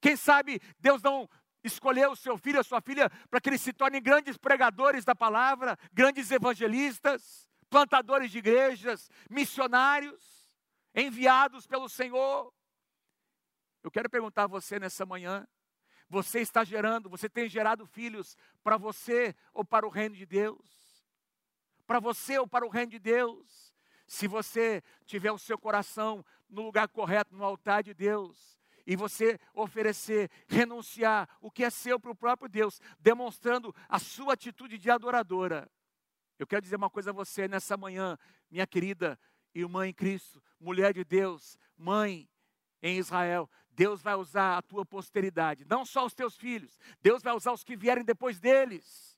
Quem 0.00 0.16
sabe 0.16 0.60
Deus 0.80 1.00
não 1.00 1.30
escolheu 1.62 2.10
o 2.10 2.16
seu 2.16 2.36
filho, 2.36 2.58
a 2.58 2.64
sua 2.64 2.80
filha, 2.80 3.08
para 3.30 3.40
que 3.40 3.48
eles 3.48 3.60
se 3.60 3.72
tornem 3.72 4.02
grandes 4.02 4.36
pregadores 4.36 5.04
da 5.04 5.14
palavra, 5.14 5.78
grandes 5.92 6.28
evangelistas, 6.32 7.48
plantadores 7.70 8.32
de 8.32 8.38
igrejas, 8.38 9.08
missionários, 9.30 10.50
enviados 10.92 11.68
pelo 11.68 11.88
Senhor. 11.88 12.52
Eu 13.84 13.90
quero 13.90 14.10
perguntar 14.10 14.44
a 14.44 14.48
você 14.48 14.80
nessa 14.80 15.06
manhã: 15.06 15.46
você 16.08 16.40
está 16.40 16.64
gerando, 16.64 17.08
você 17.08 17.28
tem 17.28 17.48
gerado 17.48 17.86
filhos 17.86 18.36
para 18.64 18.76
você 18.76 19.36
ou 19.54 19.64
para 19.64 19.86
o 19.86 19.90
reino 19.90 20.16
de 20.16 20.26
Deus? 20.26 21.06
Para 21.86 22.00
você 22.00 22.38
ou 22.40 22.46
para 22.48 22.66
o 22.66 22.68
reino 22.68 22.90
de 22.90 22.98
Deus? 22.98 23.72
Se 24.04 24.26
você 24.26 24.82
tiver 25.06 25.30
o 25.30 25.38
seu 25.38 25.56
coração 25.56 26.24
no 26.52 26.62
lugar 26.62 26.86
correto, 26.88 27.34
no 27.34 27.44
altar 27.44 27.82
de 27.82 27.94
Deus, 27.94 28.58
e 28.86 28.94
você 28.94 29.38
oferecer, 29.54 30.30
renunciar 30.46 31.28
o 31.40 31.50
que 31.50 31.64
é 31.64 31.70
seu 31.70 31.98
para 31.98 32.10
o 32.10 32.16
próprio 32.16 32.48
Deus, 32.48 32.80
demonstrando 33.00 33.74
a 33.88 33.98
sua 33.98 34.34
atitude 34.34 34.78
de 34.78 34.90
adoradora. 34.90 35.70
Eu 36.38 36.46
quero 36.46 36.62
dizer 36.62 36.76
uma 36.76 36.90
coisa 36.90 37.10
a 37.10 37.14
você 37.14 37.48
nessa 37.48 37.76
manhã, 37.76 38.18
minha 38.50 38.66
querida 38.66 39.18
irmã 39.54 39.86
em 39.86 39.94
Cristo, 39.94 40.42
mulher 40.60 40.92
de 40.92 41.04
Deus, 41.04 41.56
mãe 41.76 42.28
em 42.82 42.98
Israel. 42.98 43.48
Deus 43.70 44.02
vai 44.02 44.14
usar 44.14 44.58
a 44.58 44.62
tua 44.62 44.84
posteridade, 44.84 45.64
não 45.64 45.84
só 45.84 46.04
os 46.04 46.12
teus 46.12 46.36
filhos, 46.36 46.78
Deus 47.00 47.22
vai 47.22 47.34
usar 47.34 47.52
os 47.52 47.64
que 47.64 47.74
vierem 47.76 48.04
depois 48.04 48.38
deles 48.38 49.11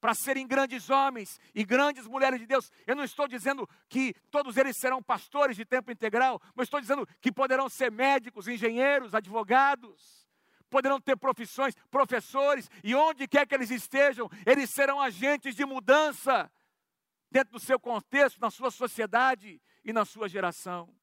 para 0.00 0.14
serem 0.14 0.46
grandes 0.46 0.90
homens 0.90 1.40
e 1.54 1.64
grandes 1.64 2.06
mulheres 2.06 2.38
de 2.38 2.46
Deus. 2.46 2.70
Eu 2.86 2.96
não 2.96 3.04
estou 3.04 3.26
dizendo 3.26 3.68
que 3.88 4.14
todos 4.30 4.56
eles 4.56 4.76
serão 4.76 5.02
pastores 5.02 5.56
de 5.56 5.64
tempo 5.64 5.90
integral, 5.90 6.40
mas 6.54 6.66
estou 6.66 6.80
dizendo 6.80 7.06
que 7.20 7.32
poderão 7.32 7.68
ser 7.68 7.90
médicos, 7.90 8.48
engenheiros, 8.48 9.14
advogados, 9.14 10.26
poderão 10.68 11.00
ter 11.00 11.16
profissões, 11.16 11.74
professores, 11.90 12.70
e 12.84 12.94
onde 12.94 13.26
quer 13.26 13.46
que 13.46 13.54
eles 13.54 13.70
estejam, 13.70 14.28
eles 14.46 14.70
serão 14.70 15.00
agentes 15.00 15.54
de 15.54 15.64
mudança 15.64 16.50
dentro 17.30 17.52
do 17.52 17.60
seu 17.60 17.78
contexto, 17.78 18.40
na 18.40 18.50
sua 18.50 18.70
sociedade 18.70 19.60
e 19.84 19.92
na 19.92 20.04
sua 20.04 20.28
geração. 20.28 20.94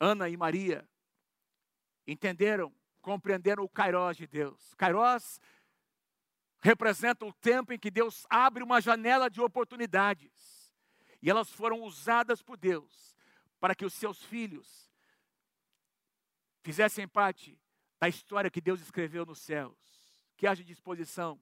Ana 0.00 0.28
e 0.28 0.36
Maria 0.36 0.88
entenderam, 2.06 2.74
compreenderam 3.00 3.62
o 3.62 3.68
Kairos 3.68 4.16
de 4.16 4.26
Deus. 4.26 4.74
Kairos 4.74 5.40
representa 6.62 7.26
o 7.26 7.32
tempo 7.32 7.72
em 7.72 7.78
que 7.78 7.90
Deus 7.90 8.24
abre 8.30 8.62
uma 8.62 8.80
janela 8.80 9.28
de 9.28 9.40
oportunidades. 9.40 10.72
E 11.20 11.28
elas 11.28 11.50
foram 11.50 11.82
usadas 11.82 12.40
por 12.40 12.56
Deus 12.56 13.16
para 13.58 13.74
que 13.74 13.84
os 13.84 13.92
seus 13.92 14.22
filhos 14.22 14.88
fizessem 16.62 17.06
parte 17.06 17.60
da 17.98 18.08
história 18.08 18.50
que 18.50 18.60
Deus 18.60 18.80
escreveu 18.80 19.26
nos 19.26 19.40
céus. 19.40 19.76
Que 20.36 20.46
haja 20.46 20.62
disposição 20.62 21.40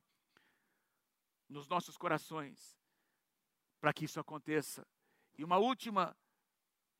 nos 1.48 1.68
nossos 1.68 1.98
corações 1.98 2.78
para 3.78 3.92
que 3.92 4.06
isso 4.06 4.20
aconteça. 4.20 4.86
E 5.36 5.44
uma 5.44 5.58
última, 5.58 6.16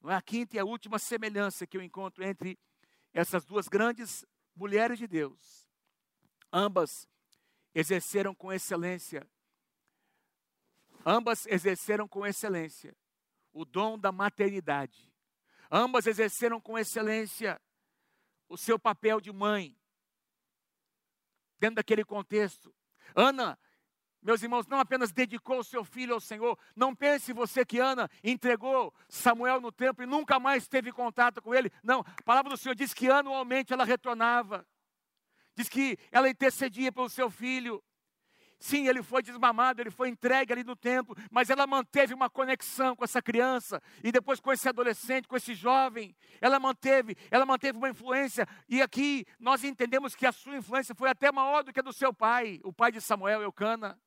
não 0.01 0.11
é 0.11 0.15
a 0.15 0.23
quinta 0.23 0.57
e 0.57 0.59
a 0.59 0.65
última 0.65 0.99
semelhança 0.99 1.67
que 1.67 1.77
eu 1.77 1.83
encontro 1.83 2.23
entre 2.23 2.59
essas 3.13 3.47
duas 3.47 3.67
grandes 3.67 4.27
mulheres 4.55 4.99
de 4.99 5.07
Deus. 5.07 5.71
Ambas 6.53 7.09
exerceram 7.75 8.35
com 8.35 8.53
excelência, 8.53 9.27
ambas 11.05 11.47
exerceram 11.47 12.09
com 12.09 12.27
excelência 12.27 12.97
o 13.53 13.65
dom 13.65 13.99
da 13.99 14.13
maternidade. 14.13 15.11
Ambas 15.71 16.07
exerceram 16.07 16.61
com 16.61 16.79
excelência 16.79 17.61
o 18.49 18.57
seu 18.57 18.79
papel 18.79 19.21
de 19.21 19.33
mãe, 19.33 19.77
dentro 21.59 21.77
daquele 21.77 22.05
contexto. 22.05 22.75
Ana, 23.15 23.57
meus 24.21 24.43
irmãos, 24.43 24.67
não 24.67 24.81
apenas 24.81 25.13
dedicou 25.13 25.61
o 25.61 25.65
seu 25.65 25.85
filho 25.85 26.15
ao 26.15 26.21
Senhor, 26.21 26.59
não 26.75 26.95
pense 26.95 27.33
você 27.33 27.65
que 27.65 27.79
Ana 27.79 28.11
entregou 28.25 28.93
Samuel 29.09 29.61
no 29.61 29.71
templo 29.71 30.03
e 30.03 30.07
nunca 30.07 30.41
mais 30.41 30.67
teve 30.67 30.91
contato 30.91 31.41
com 31.41 31.55
ele. 31.55 31.71
Não, 31.83 32.01
a 32.01 32.23
palavra 32.25 32.51
do 32.51 32.57
Senhor 32.57 32.75
diz 32.75 32.93
que 32.93 33.09
anualmente 33.09 33.73
ela 33.73 33.85
retornava 33.85 34.67
diz 35.55 35.69
que 35.69 35.97
ela 36.11 36.29
intercedia 36.29 36.93
pelo 36.93 37.09
seu 37.09 37.31
filho. 37.31 37.83
Sim, 38.61 38.87
ele 38.87 39.03
foi 39.03 39.23
desmamado, 39.23 39.81
ele 39.81 39.91
foi 39.91 40.11
entregue 40.11 40.53
ali 40.53 40.63
no 40.63 40.77
templo, 40.77 41.17
mas 41.31 41.49
ela 41.49 41.67
manteve 41.67 42.13
uma 42.13 42.29
conexão 42.29 42.95
com 42.95 43.03
essa 43.03 43.23
criança 43.23 43.83
e 44.05 44.13
depois 44.13 44.39
com 44.39 44.53
esse 44.53 44.69
adolescente, 44.69 45.27
com 45.27 45.35
esse 45.35 45.55
jovem. 45.55 46.15
Ela 46.43 46.61
manteve, 46.61 47.17
ela 47.31 47.47
manteve 47.47 47.79
uma 47.79 47.89
influência 47.89 48.47
e 48.69 48.83
aqui 48.83 49.25
nós 49.39 49.65
entendemos 49.65 50.15
que 50.15 50.27
a 50.27 50.33
sua 50.33 50.57
influência 50.57 50.95
foi 50.95 51.09
até 51.09 51.33
maior 51.33 51.65
do 51.65 51.73
que 51.73 51.81
a 51.81 51.83
do 51.83 51.93
seu 51.93 52.13
pai, 52.13 52.61
o 52.63 52.71
pai 52.71 52.93
de 52.93 53.01
Samuel, 53.01 53.41
Eucana. 53.41 53.99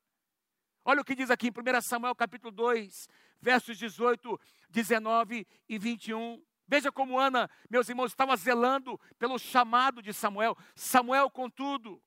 Olha 0.86 1.02
o 1.02 1.04
que 1.04 1.16
diz 1.16 1.32
aqui 1.32 1.48
em 1.48 1.52
1 1.52 1.82
Samuel 1.82 2.14
capítulo 2.14 2.52
2, 2.52 3.08
versos 3.42 3.76
18, 3.76 4.40
19 4.70 5.48
e 5.68 5.80
21. 5.80 6.40
Veja 6.74 6.92
como 6.92 7.20
Ana, 7.20 7.48
meus 7.70 7.88
irmãos, 7.88 8.08
estava 8.08 8.36
zelando 8.36 9.00
pelo 9.20 9.38
chamado 9.38 10.02
de 10.02 10.12
Samuel. 10.12 10.58
Samuel, 10.74 11.30
contudo, 11.30 12.02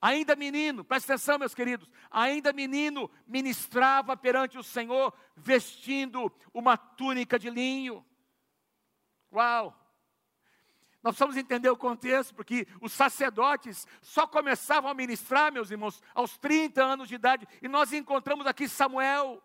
ainda 0.00 0.34
menino, 0.34 0.84
presta 0.84 1.12
atenção, 1.12 1.38
meus 1.38 1.54
queridos, 1.54 1.88
ainda 2.10 2.52
menino, 2.52 3.08
ministrava 3.24 4.16
perante 4.16 4.58
o 4.58 4.64
Senhor, 4.64 5.14
vestindo 5.36 6.28
uma 6.52 6.76
túnica 6.76 7.38
de 7.38 7.48
linho. 7.48 8.04
Uau! 9.32 9.66
Nós 11.04 11.12
precisamos 11.14 11.36
entender 11.36 11.70
o 11.70 11.76
contexto, 11.76 12.34
porque 12.34 12.66
os 12.80 12.92
sacerdotes 12.92 13.86
só 14.02 14.26
começavam 14.26 14.90
a 14.90 14.94
ministrar, 14.94 15.52
meus 15.52 15.70
irmãos, 15.70 16.02
aos 16.12 16.36
30 16.36 16.82
anos 16.82 17.08
de 17.08 17.14
idade, 17.14 17.46
e 17.62 17.68
nós 17.68 17.92
encontramos 17.92 18.44
aqui 18.44 18.68
Samuel 18.68 19.40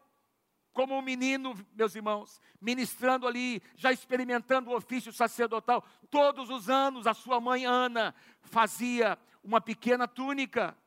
como 0.76 0.94
um 0.94 1.02
menino, 1.02 1.56
meus 1.74 1.96
irmãos, 1.96 2.42
ministrando 2.60 3.26
ali, 3.26 3.64
já 3.78 3.94
experimentando 3.94 4.70
o 4.70 4.76
ofício 4.76 5.14
sacerdotal. 5.14 5.82
Todos 6.12 6.50
os 6.50 6.70
anos, 6.70 7.08
a 7.08 7.14
sua 7.14 7.40
mãe 7.40 7.66
Ana 7.66 8.14
fazia 8.42 9.18
uma 9.42 9.62
pequena 9.62 10.06
túnica 10.06 10.78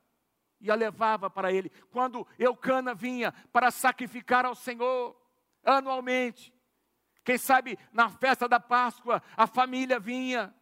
e 0.60 0.70
a 0.70 0.74
levava 0.74 1.30
para 1.30 1.50
ele. 1.50 1.70
Quando 1.90 2.26
Eucana 2.38 2.94
vinha 2.94 3.32
para 3.50 3.70
sacrificar 3.70 4.44
ao 4.44 4.54
Senhor, 4.54 5.16
anualmente, 5.64 6.52
quem 7.24 7.38
sabe 7.38 7.78
na 7.90 8.10
festa 8.10 8.46
da 8.46 8.60
Páscoa, 8.60 9.22
a 9.34 9.46
família 9.46 9.98
vinha. 9.98 10.54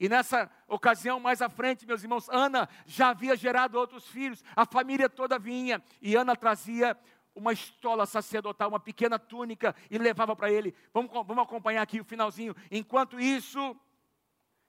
E 0.00 0.08
nessa 0.08 0.50
ocasião, 0.66 1.20
mais 1.20 1.42
à 1.42 1.50
frente, 1.50 1.86
meus 1.86 2.02
irmãos, 2.02 2.26
Ana 2.30 2.66
já 2.86 3.10
havia 3.10 3.36
gerado 3.36 3.78
outros 3.78 4.08
filhos, 4.08 4.42
a 4.56 4.64
família 4.64 5.10
toda 5.10 5.38
vinha, 5.38 5.82
e 6.00 6.16
Ana 6.16 6.34
trazia 6.34 6.98
uma 7.34 7.52
estola 7.52 8.06
sacerdotal, 8.06 8.68
uma 8.68 8.80
pequena 8.80 9.18
túnica 9.18 9.74
e 9.90 9.98
levava 9.98 10.36
para 10.36 10.50
ele. 10.50 10.74
Vamos, 10.92 11.10
vamos 11.10 11.44
acompanhar 11.44 11.82
aqui 11.82 12.00
o 12.00 12.04
finalzinho. 12.04 12.54
Enquanto 12.70 13.18
isso, 13.18 13.76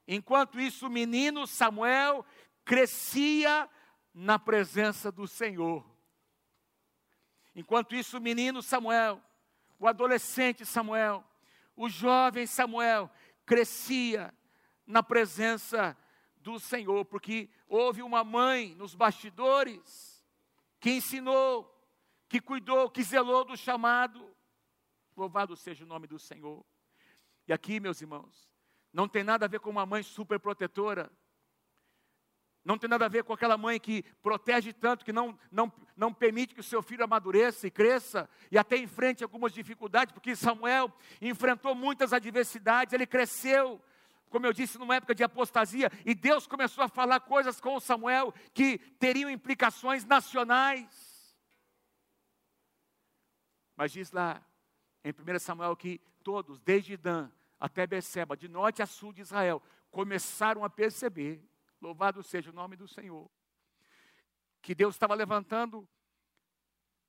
enquanto 0.08 0.60
isso, 0.60 0.88
o 0.88 0.90
menino 0.90 1.46
Samuel 1.46 2.26
crescia 2.64 3.70
na 4.14 4.40
presença 4.40 5.12
do 5.12 5.28
Senhor. 5.28 5.86
Enquanto 7.56 7.96
isso, 7.96 8.18
o 8.18 8.22
menino 8.22 8.62
Samuel, 8.62 9.22
o 9.78 9.88
adolescente 9.88 10.66
Samuel, 10.66 11.24
o 11.76 11.90
jovem 11.90 12.48
Samuel 12.48 13.10
crescia 13.46 14.34
na 14.86 15.04
presença 15.04 15.98
do 16.38 16.60
Senhor, 16.60 17.06
porque 17.06 17.50
houve 17.68 18.02
uma 18.02 18.24
mãe 18.24 18.76
nos 18.76 18.96
bastidores 18.96 20.24
que 20.80 20.92
ensinou 20.92 21.73
que 22.34 22.42
cuidou, 22.42 22.90
que 22.90 23.04
zelou 23.04 23.46
do 23.46 23.56
chamado. 23.56 24.36
Louvado 25.16 25.56
seja 25.56 25.84
o 25.84 25.88
nome 25.88 26.08
do 26.08 26.18
Senhor. 26.18 26.66
E 27.48 27.54
aqui, 27.54 27.80
meus 27.80 28.02
irmãos, 28.02 28.50
não 28.92 29.08
tem 29.08 29.24
nada 29.24 29.46
a 29.46 29.48
ver 29.48 29.60
com 29.60 29.70
uma 29.70 29.86
mãe 29.86 30.02
super 30.02 30.40
protetora. 30.40 31.12
Não 32.66 32.76
tem 32.76 32.90
nada 32.90 33.06
a 33.06 33.08
ver 33.08 33.24
com 33.24 33.34
aquela 33.34 33.56
mãe 33.56 33.80
que 33.80 34.02
protege 34.24 34.74
tanto, 34.74 35.06
que 35.06 35.14
não, 35.14 35.38
não, 35.52 35.72
não 35.96 36.12
permite 36.12 36.56
que 36.56 36.62
o 36.62 36.64
seu 36.64 36.82
filho 36.82 37.04
amadureça 37.04 37.68
e 37.68 37.72
cresça, 37.72 38.28
e 38.50 38.58
até 38.58 38.78
enfrente 38.78 39.24
algumas 39.24 39.54
dificuldades, 39.54 40.12
porque 40.12 40.36
Samuel 40.36 40.92
enfrentou 41.22 41.76
muitas 41.76 42.14
adversidades, 42.14 42.94
ele 42.94 43.06
cresceu, 43.06 43.80
como 44.32 44.48
eu 44.48 44.54
disse, 44.54 44.80
numa 44.80 44.96
época 44.96 45.14
de 45.14 45.24
apostasia, 45.24 45.92
e 46.04 46.16
Deus 46.16 46.48
começou 46.48 46.84
a 46.84 46.90
falar 46.90 47.20
coisas 47.20 47.62
com 47.62 47.80
Samuel 47.80 48.34
que 48.56 48.80
teriam 48.98 49.30
implicações 49.30 50.04
nacionais. 50.04 51.13
Mas 53.76 53.92
diz 53.92 54.12
lá 54.12 54.46
em 55.04 55.12
1 55.12 55.40
Samuel 55.40 55.76
que 55.76 56.00
todos, 56.24 56.60
desde 56.60 56.96
Dan 56.96 57.30
até 57.60 57.88
Beceba, 57.88 58.36
de 58.36 58.48
norte 58.48 58.82
a 58.82 58.86
sul 58.86 59.14
de 59.14 59.22
Israel, 59.22 59.62
começaram 59.90 60.64
a 60.64 60.70
perceber, 60.70 61.42
louvado 61.80 62.22
seja 62.24 62.50
o 62.50 62.54
nome 62.54 62.76
do 62.76 62.88
Senhor, 62.88 63.30
que 64.62 64.76
Deus 64.76 64.96
estava 64.96 65.14
levantando 65.14 65.88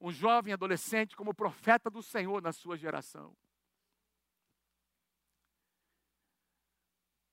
um 0.00 0.12
jovem 0.12 0.52
adolescente 0.52 1.16
como 1.16 1.34
profeta 1.34 1.88
do 1.90 2.02
Senhor 2.02 2.42
na 2.42 2.52
sua 2.52 2.76
geração. 2.76 3.36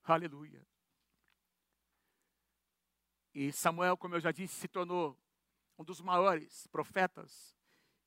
Aleluia. 0.03 0.65
E 3.33 3.51
Samuel, 3.51 3.95
como 3.95 4.15
eu 4.15 4.19
já 4.19 4.31
disse, 4.31 4.55
se 4.55 4.67
tornou 4.67 5.17
um 5.77 5.83
dos 5.83 6.01
maiores 6.01 6.67
profetas 6.67 7.55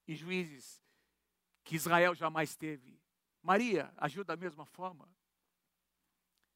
e 0.06 0.14
juízes 0.14 0.83
que 1.64 1.74
Israel 1.74 2.14
jamais 2.14 2.54
teve. 2.54 3.00
Maria 3.42 3.92
agiu 3.96 4.22
da 4.22 4.36
mesma 4.36 4.64
forma. 4.66 5.08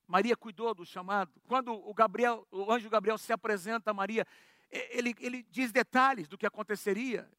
Maria 0.07 0.37
cuidou 0.37 0.75
do 0.75 0.87
chamado. 0.87 1.33
Quando 1.47 1.73
o 1.73 1.93
Gabriel, 1.93 2.47
o 2.51 2.71
anjo 2.73 2.89
Gabriel 2.89 3.19
se 3.19 3.33
apresenta 3.33 3.91
a 3.91 3.95
Maria, 3.95 4.27
ele, 4.71 5.15
ele 5.21 5.43
diz 5.43 5.73
detalhes 5.73 6.29
do 6.29 6.39
que 6.39 6.47
aconteceria. 6.47 7.31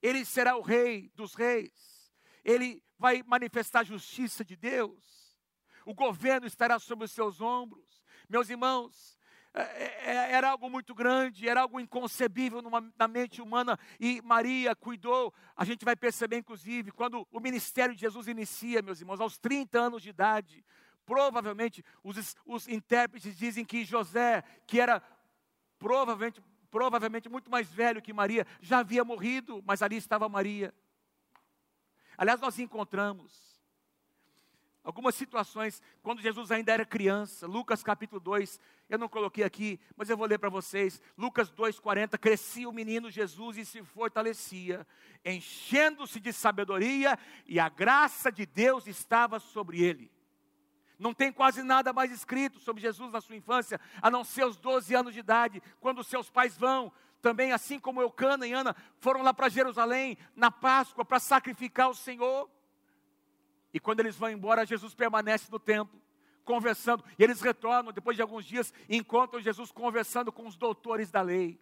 Ele 0.00 0.24
será 0.24 0.56
o 0.56 0.62
rei 0.62 1.10
dos 1.14 1.34
reis. 1.34 2.12
Ele 2.44 2.82
vai 2.98 3.22
manifestar 3.24 3.80
a 3.80 3.84
justiça 3.84 4.44
de 4.44 4.56
Deus. 4.56 5.36
O 5.84 5.94
governo 5.94 6.46
estará 6.46 6.78
sobre 6.78 7.04
os 7.04 7.12
seus 7.12 7.40
ombros. 7.40 8.04
Meus 8.28 8.48
irmãos, 8.48 9.18
era 9.54 10.50
algo 10.50 10.70
muito 10.70 10.94
grande, 10.94 11.48
era 11.48 11.60
algo 11.60 11.78
inconcebível 11.78 12.62
numa, 12.62 12.80
na 12.98 13.06
mente 13.06 13.42
humana, 13.42 13.78
e 14.00 14.22
Maria 14.22 14.74
cuidou. 14.74 15.32
A 15.54 15.64
gente 15.64 15.84
vai 15.84 15.94
perceber, 15.94 16.38
inclusive, 16.38 16.90
quando 16.90 17.26
o 17.30 17.40
ministério 17.40 17.94
de 17.94 18.00
Jesus 18.00 18.28
inicia, 18.28 18.80
meus 18.80 19.00
irmãos, 19.00 19.20
aos 19.20 19.38
30 19.38 19.78
anos 19.78 20.02
de 20.02 20.08
idade, 20.08 20.64
provavelmente 21.04 21.84
os, 22.02 22.36
os 22.46 22.66
intérpretes 22.66 23.36
dizem 23.36 23.64
que 23.64 23.84
José, 23.84 24.42
que 24.66 24.80
era 24.80 25.02
provavelmente, 25.78 26.42
provavelmente 26.70 27.28
muito 27.28 27.50
mais 27.50 27.70
velho 27.70 28.00
que 28.00 28.12
Maria, 28.12 28.46
já 28.60 28.78
havia 28.78 29.04
morrido, 29.04 29.62
mas 29.66 29.82
ali 29.82 29.96
estava 29.96 30.28
Maria. 30.28 30.72
Aliás, 32.16 32.40
nós 32.40 32.58
encontramos 32.58 33.51
algumas 34.82 35.14
situações, 35.14 35.82
quando 36.02 36.20
Jesus 36.20 36.50
ainda 36.50 36.72
era 36.72 36.84
criança, 36.84 37.46
Lucas 37.46 37.82
capítulo 37.82 38.20
2, 38.20 38.60
eu 38.88 38.98
não 38.98 39.08
coloquei 39.08 39.44
aqui, 39.44 39.80
mas 39.96 40.10
eu 40.10 40.16
vou 40.16 40.26
ler 40.26 40.38
para 40.38 40.50
vocês. 40.50 41.00
Lucas 41.16 41.50
2,40: 41.50 42.18
crescia 42.18 42.68
o 42.68 42.72
menino 42.72 43.10
Jesus 43.10 43.56
e 43.56 43.64
se 43.64 43.82
fortalecia, 43.82 44.86
enchendo-se 45.24 46.20
de 46.20 46.32
sabedoria, 46.32 47.18
e 47.46 47.58
a 47.58 47.68
graça 47.68 48.30
de 48.30 48.44
Deus 48.44 48.86
estava 48.86 49.38
sobre 49.38 49.82
ele. 49.82 50.10
Não 50.98 51.12
tem 51.12 51.32
quase 51.32 51.62
nada 51.62 51.92
mais 51.92 52.12
escrito 52.12 52.60
sobre 52.60 52.80
Jesus 52.80 53.12
na 53.12 53.20
sua 53.20 53.34
infância, 53.34 53.80
a 54.00 54.10
não 54.10 54.22
ser 54.22 54.44
os 54.44 54.56
12 54.56 54.94
anos 54.94 55.14
de 55.14 55.20
idade, 55.20 55.62
quando 55.80 56.04
seus 56.04 56.30
pais 56.30 56.56
vão, 56.56 56.92
também 57.20 57.52
assim 57.52 57.78
como 57.78 58.00
Eucana 58.00 58.46
e 58.46 58.52
Ana, 58.52 58.76
foram 58.98 59.22
lá 59.22 59.32
para 59.32 59.48
Jerusalém 59.48 60.18
na 60.36 60.50
Páscoa 60.50 61.04
para 61.04 61.18
sacrificar 61.18 61.88
o 61.88 61.94
Senhor. 61.94 62.48
E 63.72 63.80
quando 63.80 64.00
eles 64.00 64.16
vão 64.16 64.30
embora, 64.30 64.66
Jesus 64.66 64.94
permanece 64.94 65.50
no 65.50 65.58
templo, 65.58 66.00
conversando. 66.44 67.04
E 67.18 67.22
eles 67.24 67.40
retornam, 67.40 67.92
depois 67.92 68.16
de 68.16 68.22
alguns 68.22 68.44
dias, 68.44 68.72
e 68.88 68.96
encontram 68.96 69.40
Jesus 69.40 69.72
conversando 69.72 70.30
com 70.30 70.46
os 70.46 70.56
doutores 70.56 71.10
da 71.10 71.22
lei, 71.22 71.58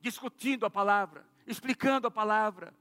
discutindo 0.00 0.66
a 0.66 0.70
palavra, 0.70 1.26
explicando 1.46 2.06
a 2.06 2.10
palavra. 2.10 2.74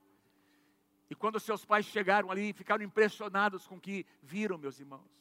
E 1.10 1.16
quando 1.16 1.40
seus 1.40 1.64
pais 1.64 1.86
chegaram 1.86 2.32
ali, 2.32 2.52
ficaram 2.52 2.84
impressionados 2.84 3.66
com 3.68 3.76
o 3.76 3.80
que 3.80 4.06
viram, 4.22 4.58
meus 4.58 4.80
irmãos. 4.80 5.16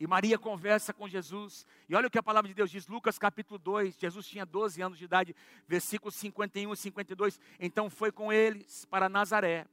E 0.00 0.06
Maria 0.06 0.38
conversa 0.38 0.94
com 0.94 1.06
Jesus. 1.06 1.66
E 1.86 1.94
olha 1.94 2.08
o 2.08 2.10
que 2.10 2.18
a 2.18 2.22
palavra 2.22 2.48
de 2.48 2.54
Deus 2.54 2.70
diz, 2.70 2.88
Lucas 2.88 3.18
capítulo 3.18 3.58
2. 3.58 3.98
Jesus 3.98 4.26
tinha 4.26 4.46
12 4.46 4.80
anos 4.80 4.98
de 4.98 5.04
idade, 5.04 5.36
versículos 5.68 6.14
51 6.14 6.72
e 6.72 6.76
52. 6.76 7.38
Então 7.60 7.90
foi 7.90 8.10
com 8.10 8.32
eles 8.32 8.86
para 8.86 9.10
Nazaré. 9.10 9.66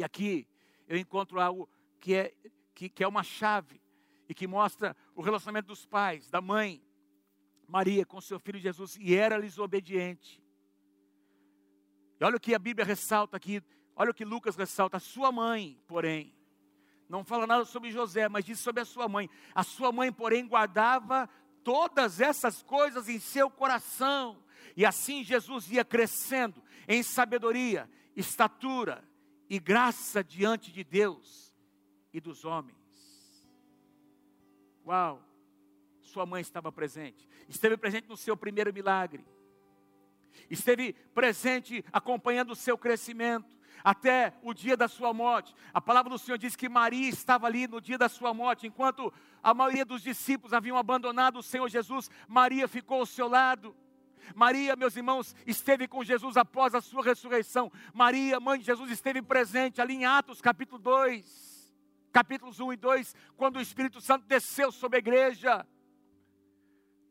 E 0.00 0.02
aqui 0.02 0.48
eu 0.88 0.96
encontro 0.96 1.38
algo 1.38 1.68
que 2.00 2.14
é, 2.14 2.34
que, 2.74 2.88
que 2.88 3.04
é 3.04 3.06
uma 3.06 3.22
chave 3.22 3.82
e 4.26 4.32
que 4.32 4.46
mostra 4.46 4.96
o 5.14 5.20
relacionamento 5.20 5.68
dos 5.68 5.84
pais, 5.84 6.30
da 6.30 6.40
mãe, 6.40 6.82
Maria, 7.68 8.06
com 8.06 8.18
seu 8.18 8.40
filho 8.40 8.58
Jesus, 8.58 8.96
e 8.98 9.14
era-lhes 9.14 9.58
obediente. 9.58 10.42
E 12.18 12.24
olha 12.24 12.38
o 12.38 12.40
que 12.40 12.54
a 12.54 12.58
Bíblia 12.58 12.82
ressalta 12.82 13.36
aqui, 13.36 13.62
olha 13.94 14.10
o 14.10 14.14
que 14.14 14.24
Lucas 14.24 14.56
ressalta, 14.56 14.96
a 14.96 15.00
sua 15.00 15.30
mãe, 15.30 15.78
porém, 15.86 16.34
não 17.06 17.22
fala 17.22 17.46
nada 17.46 17.66
sobre 17.66 17.90
José, 17.90 18.26
mas 18.26 18.46
diz 18.46 18.58
sobre 18.58 18.80
a 18.80 18.86
sua 18.86 19.06
mãe. 19.06 19.28
A 19.54 19.62
sua 19.62 19.92
mãe, 19.92 20.10
porém, 20.10 20.48
guardava 20.48 21.28
todas 21.62 22.22
essas 22.22 22.62
coisas 22.62 23.06
em 23.06 23.20
seu 23.20 23.50
coração. 23.50 24.42
E 24.74 24.86
assim 24.86 25.22
Jesus 25.22 25.70
ia 25.70 25.84
crescendo 25.84 26.64
em 26.88 27.02
sabedoria, 27.02 27.90
estatura, 28.16 29.09
e 29.50 29.58
graça 29.58 30.22
diante 30.22 30.70
de 30.70 30.84
Deus 30.84 31.52
e 32.12 32.20
dos 32.20 32.44
homens. 32.44 32.78
Uau! 34.86 35.20
Sua 36.02 36.24
mãe 36.24 36.40
estava 36.40 36.72
presente, 36.72 37.28
esteve 37.48 37.76
presente 37.76 38.08
no 38.08 38.16
seu 38.16 38.36
primeiro 38.36 38.72
milagre, 38.72 39.24
esteve 40.48 40.92
presente 41.14 41.84
acompanhando 41.92 42.52
o 42.52 42.56
seu 42.56 42.78
crescimento 42.78 43.58
até 43.84 44.34
o 44.42 44.52
dia 44.52 44.76
da 44.76 44.88
sua 44.88 45.12
morte. 45.12 45.54
A 45.72 45.80
palavra 45.80 46.10
do 46.10 46.18
Senhor 46.18 46.38
diz 46.38 46.56
que 46.56 46.68
Maria 46.68 47.08
estava 47.08 47.46
ali 47.46 47.66
no 47.66 47.80
dia 47.80 47.98
da 47.98 48.08
sua 48.08 48.32
morte, 48.32 48.66
enquanto 48.66 49.12
a 49.42 49.54
maioria 49.54 49.84
dos 49.84 50.02
discípulos 50.02 50.52
haviam 50.52 50.76
abandonado 50.76 51.38
o 51.38 51.42
Senhor 51.42 51.68
Jesus, 51.68 52.10
Maria 52.28 52.66
ficou 52.66 53.00
ao 53.00 53.06
seu 53.06 53.28
lado. 53.28 53.74
Maria, 54.34 54.76
meus 54.76 54.96
irmãos, 54.96 55.34
esteve 55.46 55.86
com 55.88 56.04
Jesus 56.04 56.36
após 56.36 56.74
a 56.74 56.80
sua 56.80 57.02
ressurreição. 57.02 57.70
Maria, 57.92 58.40
mãe 58.40 58.58
de 58.58 58.66
Jesus, 58.66 58.90
esteve 58.90 59.22
presente 59.22 59.80
ali 59.80 59.94
em 59.94 60.04
Atos 60.04 60.40
capítulo 60.40 60.80
2, 60.80 61.74
capítulos 62.12 62.60
1 62.60 62.72
e 62.72 62.76
2, 62.76 63.14
quando 63.36 63.56
o 63.56 63.60
Espírito 63.60 64.00
Santo 64.00 64.26
desceu 64.26 64.70
sobre 64.72 64.96
a 64.96 65.00
igreja. 65.00 65.66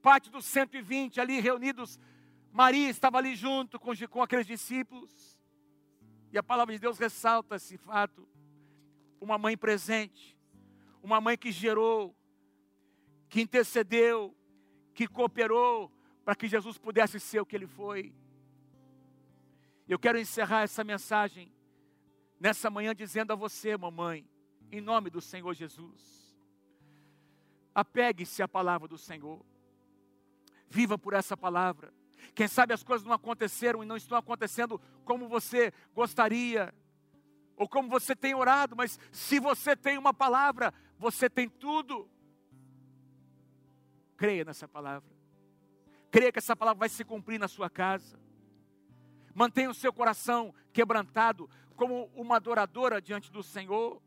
Parte 0.01 0.29
dos 0.29 0.45
120 0.45 1.19
ali 1.19 1.39
reunidos, 1.39 1.99
Maria 2.51 2.89
estava 2.89 3.17
ali 3.17 3.36
junto 3.36 3.79
com, 3.79 3.91
com 4.10 4.21
aqueles 4.21 4.47
discípulos. 4.47 5.38
E 6.32 6.38
a 6.38 6.43
palavra 6.43 6.73
de 6.73 6.79
Deus 6.79 6.97
ressalta 6.97 7.55
esse 7.55 7.77
fato. 7.77 8.27
Uma 9.19 9.38
mãe 9.38 9.58
presente, 9.58 10.38
uma 11.03 11.19
mãe 11.19 11.38
que 11.38 11.51
gerou, 11.51 12.15
que 13.27 13.41
intercedeu, 13.41 14.36
que 14.93 15.08
cooperou, 15.08 15.91
para 16.29 16.35
que 16.35 16.47
Jesus 16.47 16.77
pudesse 16.77 17.19
ser 17.19 17.39
o 17.39 17.45
que 17.45 17.55
ele 17.55 17.65
foi. 17.65 18.13
Eu 19.87 19.97
quero 19.97 20.19
encerrar 20.19 20.61
essa 20.61 20.83
mensagem 20.83 21.51
nessa 22.39 22.69
manhã 22.69 22.93
dizendo 22.93 23.33
a 23.33 23.35
você, 23.35 23.75
mamãe, 23.75 24.29
em 24.71 24.79
nome 24.79 25.09
do 25.09 25.19
Senhor 25.21 25.51
Jesus, 25.55 26.37
apegue-se 27.73 28.43
à 28.43 28.47
palavra 28.47 28.87
do 28.87 28.95
Senhor, 28.95 29.43
viva 30.69 30.99
por 30.99 31.13
essa 31.13 31.35
palavra. 31.35 31.91
Quem 32.35 32.47
sabe 32.47 32.75
as 32.75 32.83
coisas 32.83 33.07
não 33.07 33.13
aconteceram 33.13 33.81
e 33.81 33.87
não 33.87 33.97
estão 33.97 34.15
acontecendo 34.15 34.79
como 35.03 35.27
você 35.27 35.73
gostaria, 35.95 36.71
ou 37.55 37.67
como 37.67 37.89
você 37.89 38.15
tem 38.15 38.35
orado, 38.35 38.75
mas 38.75 38.99
se 39.11 39.39
você 39.39 39.75
tem 39.75 39.97
uma 39.97 40.13
palavra, 40.13 40.75
você 40.99 41.27
tem 41.27 41.49
tudo. 41.49 42.07
Creia 44.15 44.45
nessa 44.45 44.67
palavra. 44.67 45.18
Creia 46.12 46.32
que 46.32 46.39
essa 46.39 46.56
palavra 46.56 46.80
vai 46.80 46.89
se 46.89 47.04
cumprir 47.04 47.39
na 47.39 47.48
sua 47.48 47.69
casa. 47.69 48.19
Mantenha 49.34 49.69
o 49.69 49.74
seu 49.74 49.93
coração 49.93 50.54
quebrantado 50.74 51.50
como 51.76 52.12
uma 52.15 52.38
adoradora 52.38 53.02
diante 53.02 53.32
do 53.32 53.43
Senhor. 53.43 54.02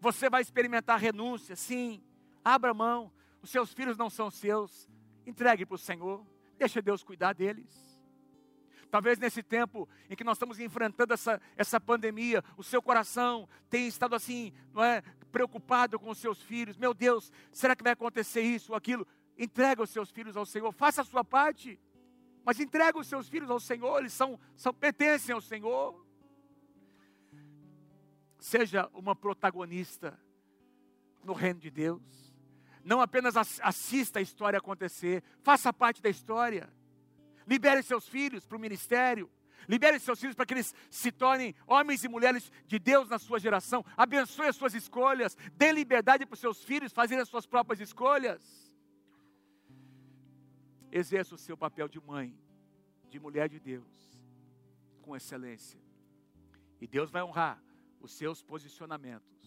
Você 0.00 0.30
vai 0.30 0.40
experimentar 0.40 0.98
renúncia, 0.98 1.56
sim. 1.56 2.02
Abra 2.44 2.72
mão. 2.72 3.12
Os 3.42 3.50
seus 3.50 3.72
filhos 3.72 3.96
não 3.96 4.08
são 4.08 4.30
seus. 4.30 4.88
Entregue 5.26 5.66
para 5.66 5.74
o 5.74 5.78
Senhor. 5.78 6.24
Deixa 6.56 6.80
Deus 6.80 7.02
cuidar 7.02 7.34
deles. 7.34 7.88
Talvez 8.90 9.18
nesse 9.18 9.42
tempo 9.42 9.88
em 10.08 10.16
que 10.16 10.24
nós 10.24 10.36
estamos 10.36 10.58
enfrentando 10.58 11.12
essa, 11.12 11.40
essa 11.56 11.78
pandemia, 11.78 12.42
o 12.56 12.62
seu 12.62 12.80
coração 12.80 13.46
tenha 13.68 13.86
estado 13.86 14.14
assim, 14.14 14.52
não 14.72 14.82
é, 14.82 15.02
preocupado 15.30 15.98
com 15.98 16.10
os 16.10 16.18
seus 16.18 16.40
filhos. 16.42 16.76
Meu 16.76 16.94
Deus, 16.94 17.30
será 17.52 17.76
que 17.76 17.82
vai 17.82 17.92
acontecer 17.92 18.40
isso 18.40 18.72
ou 18.72 18.76
aquilo? 18.76 19.06
Entrega 19.38 19.82
os 19.82 19.90
seus 19.90 20.10
filhos 20.10 20.36
ao 20.36 20.44
Senhor, 20.44 20.72
faça 20.72 21.02
a 21.02 21.04
sua 21.04 21.24
parte, 21.24 21.80
mas 22.44 22.58
entrega 22.58 22.98
os 22.98 23.06
seus 23.06 23.28
filhos 23.28 23.50
ao 23.50 23.60
Senhor, 23.60 23.98
eles 24.00 24.12
são, 24.12 24.38
são 24.56 24.74
pertencem 24.74 25.34
ao 25.34 25.40
Senhor. 25.40 26.06
Seja 28.38 28.88
uma 28.92 29.14
protagonista 29.14 30.18
no 31.22 31.32
reino 31.32 31.60
de 31.60 31.70
Deus. 31.70 32.02
Não 32.84 33.00
apenas 33.00 33.36
assista 33.36 34.18
a 34.18 34.22
história 34.22 34.58
acontecer, 34.58 35.22
faça 35.42 35.72
parte 35.72 36.00
da 36.00 36.08
história. 36.08 36.72
Libere 37.46 37.82
seus 37.82 38.08
filhos 38.08 38.46
para 38.46 38.56
o 38.56 38.60
ministério. 38.60 39.30
Libere 39.68 39.98
seus 39.98 40.20
filhos 40.20 40.34
para 40.34 40.46
que 40.46 40.54
eles 40.54 40.74
se 40.90 41.10
tornem 41.10 41.54
homens 41.66 42.04
e 42.04 42.08
mulheres 42.08 42.50
de 42.66 42.78
Deus 42.78 43.08
na 43.08 43.18
sua 43.18 43.38
geração. 43.38 43.84
Abençoe 43.96 44.46
as 44.48 44.56
suas 44.56 44.74
escolhas. 44.74 45.36
Dê 45.54 45.72
liberdade 45.72 46.24
para 46.24 46.34
os 46.34 46.40
seus 46.40 46.62
filhos 46.62 46.92
fazerem 46.92 47.22
as 47.22 47.28
suas 47.28 47.44
próprias 47.44 47.80
escolhas. 47.80 48.67
Exerça 50.90 51.34
o 51.34 51.38
seu 51.38 51.56
papel 51.56 51.88
de 51.88 52.00
mãe, 52.00 52.36
de 53.08 53.18
mulher 53.18 53.48
de 53.48 53.58
Deus, 53.58 54.18
com 55.02 55.14
excelência. 55.14 55.80
E 56.80 56.86
Deus 56.86 57.10
vai 57.10 57.22
honrar 57.22 57.62
os 58.00 58.12
seus 58.12 58.42
posicionamentos 58.42 59.37